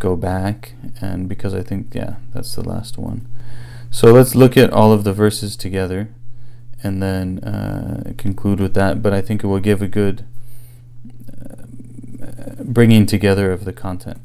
go 0.00 0.16
back, 0.16 0.72
and 1.00 1.28
because 1.28 1.54
I 1.54 1.62
think, 1.62 1.94
yeah, 1.94 2.16
that's 2.34 2.54
the 2.54 2.68
last 2.68 2.98
one. 2.98 3.26
So 3.90 4.12
let's 4.12 4.34
look 4.34 4.56
at 4.56 4.70
all 4.70 4.92
of 4.92 5.04
the 5.04 5.12
verses 5.12 5.56
together, 5.56 6.08
and 6.82 7.00
then 7.00 7.38
uh, 7.38 8.12
conclude 8.18 8.60
with 8.60 8.74
that. 8.74 9.02
But 9.02 9.14
I 9.14 9.20
think 9.20 9.44
it 9.44 9.46
will 9.46 9.60
give 9.60 9.80
a 9.80 9.88
good 9.88 10.24
uh, 11.40 12.64
bringing 12.64 13.06
together 13.06 13.52
of 13.52 13.64
the 13.64 13.72
content. 13.72 14.20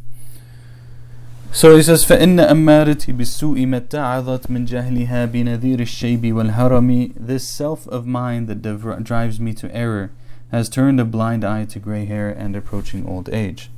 So 1.53 1.77
he 1.77 1.83
says 1.83 2.05
فإن 2.05 2.41
أمارتي 2.41 3.13
بالسوء 3.13 3.67
ما 3.67 3.77
اتعظت 3.77 4.51
من 4.51 4.65
جهلها 4.65 5.25
بنذير 5.25 5.81
الشيب 5.81 6.33
والهرم 6.33 7.13
This 7.19 7.43
self 7.43 7.89
of 7.89 8.07
mine 8.07 8.47
that 8.47 8.63
drives 9.03 9.41
me 9.41 9.53
to 9.55 9.75
error 9.75 10.11
has 10.53 10.69
turned 10.69 11.01
a 11.01 11.05
blind 11.05 11.45
eye 11.45 11.65
to 11.65 11.79
grey 11.79 12.05
hair 12.05 12.29
and 12.29 12.55
approaching 12.55 13.07
old 13.07 13.29
age. 13.31 13.71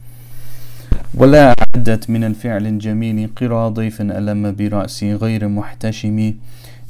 ولا 1.14 1.54
أعدت 1.54 2.10
من 2.10 2.24
الفعل 2.24 2.66
الجميل 2.66 3.30
قرى 3.36 3.70
ضيف 3.70 4.00
ألم 4.00 4.52
برأسي 4.52 5.14
غير 5.14 5.48
محتشم 5.48 6.34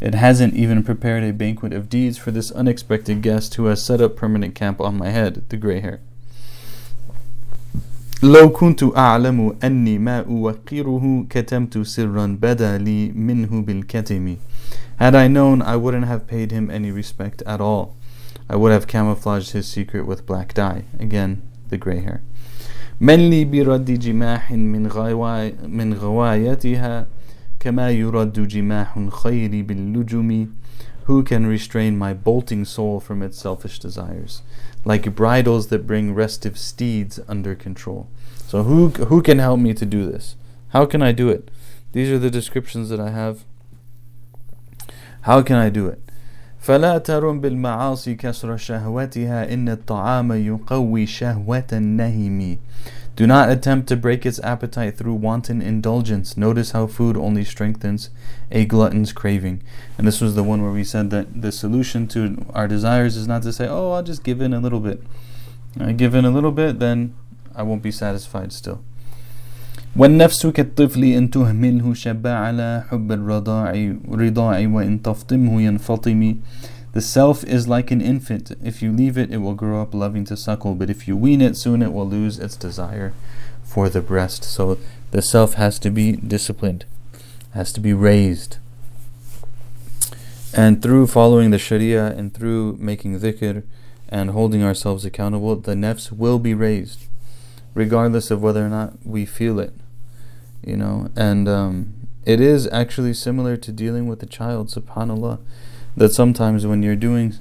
It 0.01 0.15
hasn't 0.15 0.55
even 0.55 0.83
prepared 0.83 1.25
a 1.25 1.33
banquet 1.33 1.75
of 1.75 1.91
deeds 1.91 2.17
for 2.17 2.31
this 2.31 2.51
unexpected 2.51 3.21
guest 3.21 3.55
who 3.57 3.67
has 3.67 3.83
set 3.83 4.01
up 4.01 4.17
permanent 4.17 4.55
camp 4.55 4.81
on 4.81 4.97
my 4.97 5.11
head, 5.11 5.43
the 5.51 5.59
grey 5.59 5.81
hair. 5.81 6.01
لو 8.24 8.50
كنت 8.50 8.84
أعلم 8.98 9.56
أني 9.64 10.00
ما 10.00 10.20
أوقره 10.20 11.26
كتمت 11.30 11.78
سرا 11.78 12.38
بدا 12.42 12.78
لي 12.78 13.12
منه 13.12 13.62
بالكتم 13.62 14.36
Had 14.98 15.14
I 15.14 15.28
known, 15.28 15.62
I 15.62 15.76
wouldn't 15.76 16.06
have 16.06 16.26
paid 16.26 16.52
him 16.52 16.72
any 16.72 16.90
respect 16.90 17.44
at 17.46 17.60
all. 17.60 17.98
I 18.50 18.56
would 18.56 18.72
have 18.72 18.88
camouflaged 18.88 19.52
his 19.52 19.68
secret 19.68 20.06
with 20.08 20.26
black 20.26 20.54
dye. 20.54 20.84
Again, 21.00 21.42
the 21.70 21.78
gray 21.78 22.00
hair. 22.00 22.22
من 23.02 23.30
لي 23.30 23.46
برد 23.46 24.00
جماح 24.00 24.52
من 24.52 24.88
غواي 24.88 25.56
من 25.68 25.94
غوايتها 25.94 27.08
كما 27.65 27.91
يرد 27.91 28.49
جماح 28.49 28.97
الخير 28.97 29.63
باللجم 29.63 30.47
Who 31.07 31.25
can 31.25 31.47
restrain 31.47 31.99
my 31.99 32.13
bolting 32.15 32.65
soul 32.65 33.01
from 33.01 33.23
its 33.23 33.39
selfish 33.39 33.81
desires? 33.81 34.43
Like 34.85 35.15
bridles 35.15 35.69
that 35.69 35.87
bring 35.87 36.15
restive 36.15 36.57
steeds 36.57 37.19
under 37.27 37.55
control. 37.55 38.07
So 38.47 38.63
who 38.63 38.89
who 38.89 39.21
can 39.23 39.39
help 39.39 39.61
me 39.61 39.75
to 39.75 39.87
do 39.87 40.07
this? 40.07 40.37
How 40.69 40.87
can 40.87 41.03
I 41.03 41.13
do 41.13 41.29
it? 41.29 41.51
These 41.93 42.11
are 42.11 42.19
the 42.19 42.31
descriptions 42.31 42.89
that 42.91 43.01
I 43.01 43.11
have. 43.11 43.45
How 45.23 45.43
can 45.43 45.57
I 45.57 45.69
do 45.69 45.87
it? 45.89 46.01
فلا 46.61 46.99
ترم 46.99 47.41
بالمعاصي 47.41 48.15
كسر 48.15 48.57
شهوتها 48.57 49.55
إن 49.55 49.69
الطعام 49.69 50.33
يقوي 50.33 51.07
شهوة 51.07 51.65
النهم 51.73 52.59
Do 53.17 53.27
not 53.27 53.51
attempt 53.51 53.89
to 53.89 53.97
break 53.97 54.25
its 54.25 54.41
appetite 54.41 54.97
through 54.97 55.15
wanton 55.15 55.61
indulgence. 55.61 56.37
Notice 56.37 56.71
how 56.71 56.87
food 56.87 57.17
only 57.17 57.45
strengthens 57.45 58.11
a 58.51 58.65
glutton's 58.65 59.13
craving. 59.13 59.63
And 59.99 60.07
this 60.07 60.21
was 60.21 60.35
the 60.35 60.43
one 60.43 60.63
where 60.63 60.73
we 60.73 60.85
said 60.85 61.11
that 61.11 61.43
the 61.43 61.53
solution 61.53 62.07
to 62.09 62.47
our 62.55 62.67
desires 62.67 63.17
is 63.17 63.29
not 63.29 63.43
to 63.43 63.53
say, 63.53 63.67
oh, 63.69 63.93
I'll 63.93 64.03
just 64.03 64.25
give 64.25 64.41
in 64.41 64.55
a 64.55 64.61
little 64.61 64.81
bit. 64.81 65.03
I 65.79 65.93
give 65.93 66.15
in 66.15 66.25
a 66.25 66.31
little 66.31 66.53
bit, 66.53 66.79
then 66.79 67.15
I 67.55 67.63
won't 67.63 67.83
be 67.83 67.93
satisfied 67.93 68.53
still. 68.53 68.83
والنفس 69.97 70.47
كالطفل 70.47 71.05
إن 71.05 71.31
تهمله 71.31 71.95
شب 71.95 72.27
على 72.27 72.85
حب 72.91 73.13
الرضاع 73.13 73.95
رضاع 74.09 74.67
وإن 74.67 75.03
تفطمه 75.03 75.63
ينفطم 75.63 76.37
the 76.96 77.02
self 77.02 77.44
is 77.44 77.68
like 77.68 77.92
an 77.92 78.00
infant. 78.00 78.54
If 78.64 78.82
you 78.82 78.90
leave 78.90 79.18
it, 79.18 79.30
it 79.30 79.40
will 79.40 79.54
grow 79.54 79.82
up 79.82 79.94
loving 79.94 80.24
to 80.26 80.38
suckle. 80.38 80.76
But 80.76 80.90
if 80.90 81.10
you 81.10 81.18
wean 81.18 81.42
it, 81.42 81.58
soon 81.58 81.82
it 81.82 81.92
will 81.92 82.08
lose 82.08 82.40
its 82.40 82.56
desire 82.56 83.12
for 83.66 83.90
the 83.90 84.00
breast. 84.00 84.46
So 84.46 84.78
the 85.12 85.22
self 85.22 85.56
has 85.56 85.78
to 85.80 85.90
be 85.90 86.14
disciplined, 86.14 86.86
has 87.52 87.74
to 87.74 87.82
be 87.82 87.92
raised. 87.92 88.60
And 90.54 90.82
through 90.82 91.08
following 91.08 91.52
the 91.52 91.60
Sharia 91.60 92.14
and 92.14 92.34
through 92.34 92.78
making 92.80 93.20
dhikr 93.20 93.64
and 94.08 94.30
holding 94.30 94.64
ourselves 94.64 95.04
accountable, 95.04 95.58
the 95.58 95.74
nafs 95.74 96.14
will 96.14 96.40
be 96.40 96.54
raised, 96.54 97.08
regardless 97.74 98.32
of 98.32 98.42
whether 98.42 98.66
or 98.66 98.70
not 98.70 98.94
we 99.04 99.26
feel 99.26 99.60
it. 99.60 99.74
You 100.66 100.78
know, 100.78 101.10
and 101.14 101.50
um, 101.50 101.94
it 102.24 102.40
is 102.40 102.70
actually 102.72 103.16
similar 103.16 103.58
to 103.58 103.74
dealing 103.74 104.08
with 104.08 104.24
a 104.24 104.28
child, 104.28 104.70
subhanAllah 104.70 105.40
that 105.98 106.12
sometimes 106.14 106.66
when 106.66 106.84
you're 106.84 106.96
doing, 106.96 107.34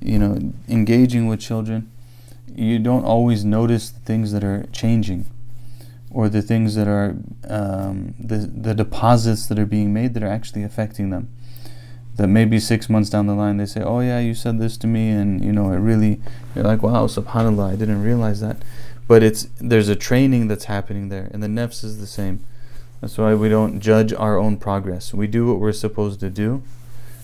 you 0.00 0.18
know, 0.18 0.52
engaging 0.68 1.26
with 1.28 1.40
children, 1.40 1.90
you 2.54 2.78
don't 2.78 3.04
always 3.04 3.44
notice 3.44 3.90
the 3.90 4.00
things 4.00 4.32
that 4.32 4.44
are 4.44 4.66
changing 4.72 5.26
or 6.10 6.28
the 6.28 6.42
things 6.42 6.74
that 6.74 6.86
are 6.86 7.16
um, 7.48 8.14
the 8.18 8.36
the 8.36 8.74
deposits 8.74 9.46
that 9.46 9.58
are 9.58 9.66
being 9.66 9.92
made 9.92 10.14
that 10.14 10.22
are 10.22 10.28
actually 10.28 10.62
affecting 10.62 11.10
them. 11.10 11.28
That 12.16 12.28
maybe 12.28 12.60
six 12.60 12.90
months 12.90 13.08
down 13.08 13.26
the 13.26 13.34
line 13.34 13.56
they 13.56 13.66
say, 13.66 13.80
"Oh 13.80 14.00
yeah, 14.00 14.18
you 14.18 14.34
said 14.34 14.58
this 14.58 14.76
to 14.78 14.86
me," 14.86 15.08
and 15.10 15.42
you 15.42 15.52
know 15.52 15.72
it 15.72 15.78
really 15.78 16.20
you're 16.54 16.64
like, 16.64 16.82
"Wow, 16.82 17.06
Subhanallah, 17.06 17.72
I 17.72 17.76
didn't 17.76 18.02
realize 18.02 18.40
that." 18.40 18.58
But 19.08 19.22
it's 19.22 19.48
there's 19.58 19.88
a 19.88 19.96
training 19.96 20.48
that's 20.48 20.66
happening 20.66 21.08
there, 21.08 21.30
and 21.32 21.42
the 21.42 21.48
nafs 21.48 21.82
is 21.82 21.98
the 21.98 22.06
same. 22.06 22.44
That's 23.00 23.18
why 23.18 23.34
we 23.34 23.48
don't 23.48 23.80
judge 23.80 24.12
our 24.12 24.38
own 24.38 24.58
progress. 24.58 25.12
We 25.14 25.26
do 25.26 25.46
what 25.46 25.58
we're 25.58 25.72
supposed 25.72 26.20
to 26.20 26.30
do, 26.30 26.62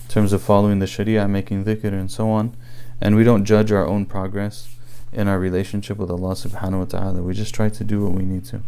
in 0.08 0.10
terms 0.10 0.34
of 0.34 0.42
following 0.42 0.80
the 0.80 0.88
Sharia, 0.88 1.28
making 1.28 1.66
dhikr, 1.66 1.86
and 1.86 2.12
so 2.12 2.30
on. 2.30 2.56
And 3.02 3.16
we 3.16 3.24
don't 3.24 3.46
judge 3.46 3.72
our 3.72 3.86
own 3.86 4.06
progress 4.06 4.70
in 5.12 5.28
our 5.28 5.39
relationship 5.39 5.98
with 5.98 6.10
Allah 6.10 6.34
subhanahu 6.34 6.80
wa 6.80 6.86
ta'ala. 6.86 7.22
We 7.22 7.34
just 7.34 7.54
try 7.54 7.70
to 7.70 7.84
do 7.84 8.04
what 8.04 8.13
we 8.13 8.24
need 8.24 8.46
to. 8.46 8.62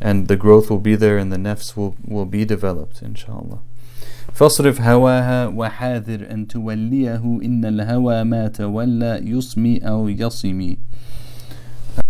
And 0.00 0.28
the 0.28 0.36
growth 0.36 0.70
will 0.70 0.80
be 0.80 0.96
there 0.96 1.18
and 1.18 1.32
the 1.32 1.36
nafs 1.36 1.76
will, 1.76 1.96
will 2.06 2.26
be 2.26 2.44
developed, 2.44 3.02
inshallah. 3.02 3.60
فاصرف 4.34 4.80
هواها 4.80 5.46
وحاذر 5.46 6.30
أن 6.30 6.46
توليه 6.48 7.40
إن 7.42 7.64
الهوى 7.64 8.24
ما 8.24 8.48
تولى 8.48 9.20
يصمي 9.24 9.78
أو 9.78 10.08
يصمي 10.08 10.78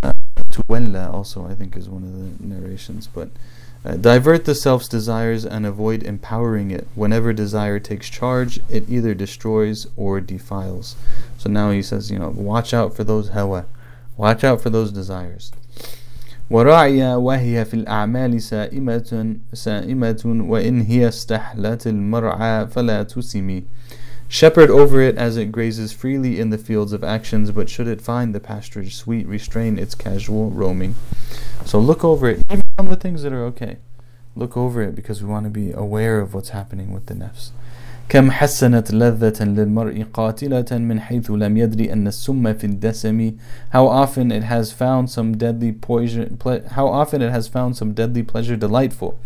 uh, 0.03 0.12
تولى 0.55 1.12
also 1.12 1.46
I 1.46 1.55
think 1.55 1.77
is 1.77 1.88
one 1.88 2.03
of 2.05 2.12
the 2.12 2.46
narrations 2.46 3.07
but 3.07 3.29
uh, 3.85 3.94
divert 3.96 4.44
the 4.44 4.55
self's 4.55 4.88
desires 4.88 5.46
and 5.46 5.64
avoid 5.64 6.03
empowering 6.03 6.70
it. 6.70 6.87
Whenever 6.94 7.33
desire 7.33 7.79
takes 7.79 8.11
charge, 8.11 8.61
it 8.68 8.85
either 8.90 9.14
destroys 9.14 9.87
or 9.96 10.20
defiles. 10.20 10.96
So 11.38 11.49
now 11.49 11.70
he 11.70 11.81
says, 11.81 12.11
you 12.11 12.18
know, 12.18 12.29
watch 12.29 12.75
out 12.75 12.94
for 12.94 13.05
those 13.05 13.31
hawa. 13.31 13.64
Watch 14.18 14.44
out 14.44 14.61
for 14.61 14.68
those 14.68 14.92
desires. 14.92 15.51
وراعي 16.51 17.14
وهي 17.14 17.64
في 17.64 17.75
الأعمال 17.75 18.42
سائمة 18.42 19.37
سائمة 19.55 20.23
وإن 20.25 20.81
هي 20.81 21.09
استحلت 21.09 21.87
المرعى 21.87 22.66
فلا 22.66 23.03
تسمي 23.03 23.62
Shepherd 24.29 24.70
over 24.70 25.01
it 25.01 25.16
as 25.16 25.37
it 25.37 25.51
grazes 25.51 25.92
freely 25.92 26.38
in 26.38 26.51
the 26.51 26.59
fields 26.59 26.92
of 26.92 27.03
actions, 27.03 27.51
but 27.51 27.68
should 27.68 27.88
it 27.88 28.01
find 28.01 28.33
the 28.33 28.38
pasturage 28.38 28.94
sweet, 28.94 29.27
restrain 29.27 29.77
its 29.77 29.96
casual 29.96 30.51
roaming. 30.51 30.94
So 31.64 31.81
look 31.81 32.05
over 32.05 32.29
it, 32.29 32.42
even 32.49 32.62
on 32.79 32.88
the 32.88 32.96
things 32.96 33.23
that 33.23 33.33
are 33.33 33.44
okay. 33.46 33.79
Look 34.37 34.57
over 34.57 34.83
it 34.83 34.94
because 34.94 35.20
we 35.20 35.29
want 35.29 35.46
to 35.46 35.51
be 35.51 35.73
aware 35.73 36.20
of 36.20 36.33
what's 36.33 36.51
happening 36.51 36.92
with 36.92 37.07
the 37.07 37.14
nafs. 37.14 37.51
كم 38.11 38.31
حسنت 38.31 38.90
لذة 38.92 39.44
للمرء 39.44 40.05
قاتلة 40.12 40.79
من 40.79 41.01
حيث 41.01 41.31
لم 41.31 41.57
يدري 41.57 41.92
أن 41.92 42.07
السم 42.07 42.53
في 42.55 42.64
الدسم 42.64 43.38
How 43.70 43.87
often 43.87 44.33
it 44.33 44.42
has 44.42 44.73
found 44.73 45.11
some 45.11 45.37
deadly 45.37 45.70
poison 45.70 46.37
How 46.70 46.88
often 46.88 47.23
it 47.23 47.31
has 47.31 47.46
found 47.46 47.77
some 47.77 47.92
deadly 47.92 48.25
pleasure 48.25 48.57
delightful 48.57 49.16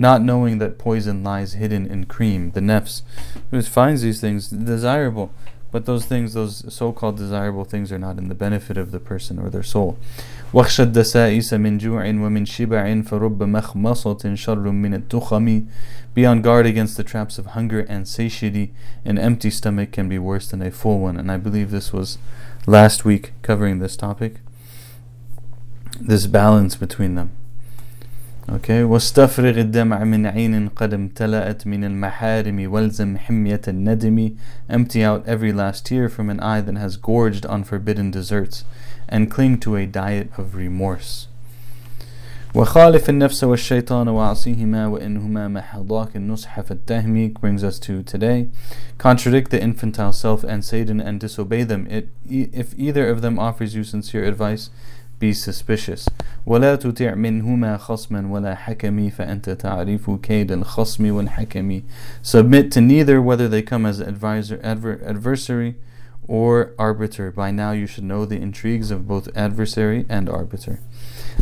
not 0.00 0.22
knowing 0.22 0.58
that 0.58 0.78
poison 0.78 1.22
lies 1.22 1.52
hidden 1.52 1.86
in 1.86 2.06
cream, 2.06 2.52
the 2.52 2.60
nafs, 2.60 3.02
who 3.50 3.60
finds 3.62 4.02
these 4.02 4.20
things 4.20 4.48
desirable, 4.48 5.30
but 5.70 5.86
those 5.86 6.04
things, 6.04 6.34
those 6.34 6.72
so-called 6.72 7.16
desirable 7.16 7.64
things, 7.64 7.92
are 7.92 7.98
not 7.98 8.18
in 8.18 8.28
the 8.28 8.34
benefit 8.34 8.76
of 8.76 8.90
the 8.90 8.98
person 8.98 9.38
or 9.38 9.50
their 9.50 9.62
soul. 9.62 9.96
من 10.52 11.78
جوع 11.78 12.04
ومن 12.04 12.44
شبع 12.44 13.02
فرب 13.02 13.42
مخمصة 13.42 14.34
شر 14.34 14.70
من 14.72 14.94
التخم 14.94 15.66
Be 16.12 16.26
on 16.26 16.42
guard 16.42 16.66
against 16.66 16.96
the 16.96 17.04
traps 17.04 17.38
of 17.38 17.46
hunger 17.46 17.80
and 17.80 18.08
satiety. 18.08 18.72
An 19.04 19.16
empty 19.16 19.48
stomach 19.48 19.92
can 19.92 20.08
be 20.08 20.18
worse 20.18 20.48
than 20.48 20.60
a 20.60 20.72
full 20.72 20.98
one. 20.98 21.16
And 21.16 21.30
I 21.30 21.36
believe 21.36 21.70
this 21.70 21.92
was 21.92 22.18
last 22.66 23.04
week 23.04 23.32
covering 23.42 23.78
this 23.78 23.96
topic. 23.96 24.40
This 26.00 26.26
balance 26.26 26.74
between 26.74 27.14
them. 27.14 27.30
Okay, 28.47 28.83
واستفرغ 28.83 29.59
الدمع 29.59 30.03
من 30.03 30.25
عين 30.25 30.69
قد 30.69 30.93
امتلأت 30.93 31.67
من 31.67 31.83
المحارم 31.83 32.71
والزم 32.71 33.17
حمية 33.17 33.61
الندم 33.67 34.35
Empty 34.69 35.03
out 35.03 35.27
every 35.27 35.51
last 35.51 35.85
tear 35.87 36.09
from 36.09 36.29
an 36.29 36.39
eye 36.39 36.61
that 36.61 36.77
has 36.77 36.95
gorged 36.95 37.45
on 37.47 37.63
forbidden 37.63 38.11
desserts 38.11 38.63
and 39.09 39.31
cling 39.31 39.57
to 39.59 39.75
a 39.75 39.87
diet 39.87 40.29
of 40.37 40.55
remorse. 40.55 41.27
وخالف 42.55 43.09
النفس 43.09 43.43
والشيطان 43.43 44.07
وعصيهما 44.07 44.87
وإنهما 44.87 45.47
محضاك 45.47 46.15
النصح 46.15 46.61
فالتهمي 46.61 47.33
brings 47.33 47.63
us 47.63 47.79
to 47.79 48.01
today. 48.03 48.47
Contradict 48.97 49.51
the 49.51 49.61
infantile 49.61 50.13
self 50.13 50.43
and 50.43 50.63
Satan 50.63 51.01
and 51.01 51.19
disobey 51.19 51.63
them. 51.63 51.85
It, 51.89 52.09
if 52.29 52.73
either 52.77 53.09
of 53.09 53.21
them 53.21 53.37
offers 53.39 53.75
you 53.75 53.83
sincere 53.83 54.23
advice, 54.23 54.69
be 55.19 55.33
suspicious 55.33 56.09
ولا 56.45 56.75
تطع 56.75 57.15
منهما 57.15 57.77
خصما 57.77 58.27
ولا 58.27 58.55
حكمي 58.55 59.09
فأنت 59.09 59.49
تعرف 59.49 60.11
كيد 60.23 60.51
الخصم 60.51 61.11
والحكم 61.11 61.81
Submit 62.21 62.71
to 62.71 62.81
neither 62.81 63.21
whether 63.21 63.47
they 63.47 63.61
come 63.61 63.85
as 63.85 63.99
advisor, 63.99 64.59
adver, 64.63 65.01
adversary 65.05 65.75
or 66.27 66.73
arbiter. 66.77 67.31
By 67.31 67.51
now 67.51 67.71
you 67.71 67.87
should 67.87 68.03
know 68.03 68.25
the 68.25 68.37
intrigues 68.41 68.91
of 68.91 69.07
both 69.07 69.27
adversary 69.35 70.05
and 70.09 70.29
arbiter. 70.29 70.79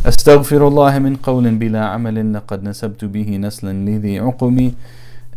أستغفر 0.06 0.68
الله 0.68 0.98
من 0.98 1.16
قول 1.16 1.54
بلا 1.54 1.84
عمل 1.84 2.34
لقد 2.34 2.62
نسبت 2.64 3.04
به 3.04 3.36
نسلا 3.36 3.72
لذي 3.72 4.18
عقمي 4.18 4.74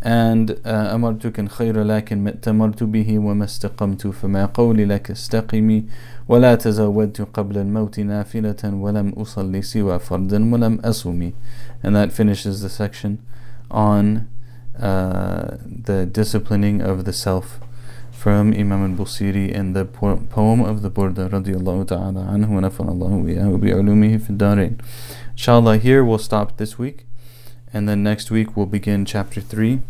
and 0.05 0.51
uh, 0.51 0.95
أمرتك 0.95 1.41
الخير 1.41 1.83
لكن 1.83 2.25
ما 2.25 2.31
ائتمرت 2.31 2.83
به 2.83 3.19
وما 3.19 3.45
استقمت 3.45 4.07
فما 4.07 4.47
قولي 4.47 4.85
لك 4.85 5.11
استقمي 5.11 5.85
ولا 6.29 6.55
تزودت 6.55 7.21
قبل 7.35 7.59
الموت 7.59 8.01
نافلة 8.01 8.75
ولم 8.75 9.09
أصلي 9.09 9.63
سوى 9.63 9.99
فردا 9.99 10.53
ولم 10.53 10.79
asumi. 10.83 11.33
And 11.83 11.95
that 11.97 12.13
finishes 12.13 12.63
the 12.63 12.69
section 12.69 13.19
on 13.71 14.29
uh, 14.79 15.57
the 15.67 16.07
disciplining 16.07 16.81
of 16.81 17.05
the 17.05 17.13
self 17.13 17.61
from 18.11 18.53
Imam 18.55 18.93
al-Busiri 18.93 19.53
and 19.53 19.75
the 19.75 19.85
poem 19.85 20.61
of 20.61 20.83
the 20.83 20.91
Burdah 20.91 21.29
radiyallahu 21.29 21.89
ta'ala 21.89 22.23
anhu 22.31 22.51
wa 22.51 22.61
nafanallahu 22.61 23.27
bi'ulumihi 23.59 24.21
fi 24.21 24.33
الدارين 24.33 24.79
inshallah 25.33 25.77
here 25.79 26.05
we'll 26.05 26.19
stop 26.19 26.57
this 26.57 26.79
week 26.79 27.05
and 27.73 27.89
then 27.89 28.03
next 28.03 28.31
week 28.31 28.57
we'll 28.57 28.67
begin 28.67 29.05
chapter 29.05 29.41
3. 29.41 29.81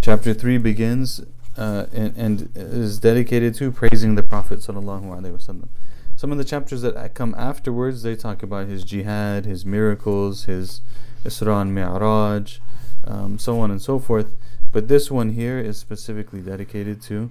Chapter 0.00 0.32
3 0.32 0.58
begins 0.58 1.20
uh, 1.56 1.86
and, 1.92 2.16
and, 2.16 2.50
is 2.54 2.98
dedicated 2.98 3.54
to 3.56 3.72
praising 3.72 4.14
the 4.14 4.22
Prophet. 4.22 4.62
Some 4.62 4.76
of 4.76 6.38
the 6.38 6.44
chapters 6.44 6.82
that 6.82 7.14
come 7.14 7.34
afterwards, 7.36 8.02
they 8.02 8.14
talk 8.14 8.42
about 8.42 8.68
his 8.68 8.84
jihad, 8.84 9.44
his 9.44 9.66
miracles, 9.66 10.44
his 10.44 10.80
Isra 11.24 11.62
and 11.62 11.74
Mi'raj, 11.74 12.58
um, 13.04 13.38
so 13.38 13.58
on 13.60 13.70
and 13.70 13.82
so 13.82 13.98
forth. 13.98 14.34
But 14.70 14.88
this 14.88 15.10
one 15.10 15.30
here 15.30 15.58
is 15.58 15.78
specifically 15.78 16.40
dedicated 16.40 17.02
to 17.02 17.30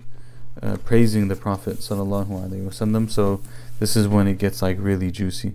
uh, 0.62 0.78
praising 0.84 1.28
the 1.28 1.36
Prophet. 1.36 1.82
So 1.84 3.42
this 3.80 3.96
is 3.96 4.08
when 4.08 4.28
it 4.28 4.38
gets 4.38 4.62
like 4.62 4.78
really 4.80 5.12
juicy, 5.12 5.54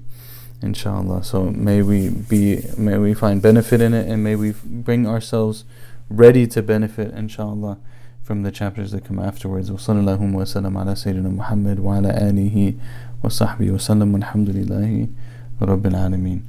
inshallah. 0.61 1.23
So 1.23 1.45
may 1.45 1.81
we 1.81 2.09
be, 2.09 2.63
may 2.77 2.97
we 2.97 3.13
find 3.13 3.41
benefit 3.41 3.81
in 3.81 3.93
it, 3.93 4.07
and 4.07 4.23
may 4.23 4.35
we 4.35 4.53
bring 4.63 5.07
ourselves 5.07 5.65
ready 6.09 6.47
to 6.47 6.61
benefit, 6.61 7.13
inshallah 7.13 7.77
from 8.23 8.43
the 8.43 8.51
chapters 8.51 8.91
that 8.91 9.05
come 9.05 9.19
afterwards. 9.19 9.69
وصلى 9.71 9.99
اللهم 10.03 10.35
وسلم 10.35 10.77
على 10.77 10.95
سيدنا 10.95 11.29
محمد 11.29 11.79
وعلى 11.79 12.09
آله 12.29 12.73
وصحبه 13.23 13.71
وسلم 13.71 14.13
والحمد 14.13 14.49
لله 14.49 15.07
رب 15.61 15.85
العالمين 15.85 16.43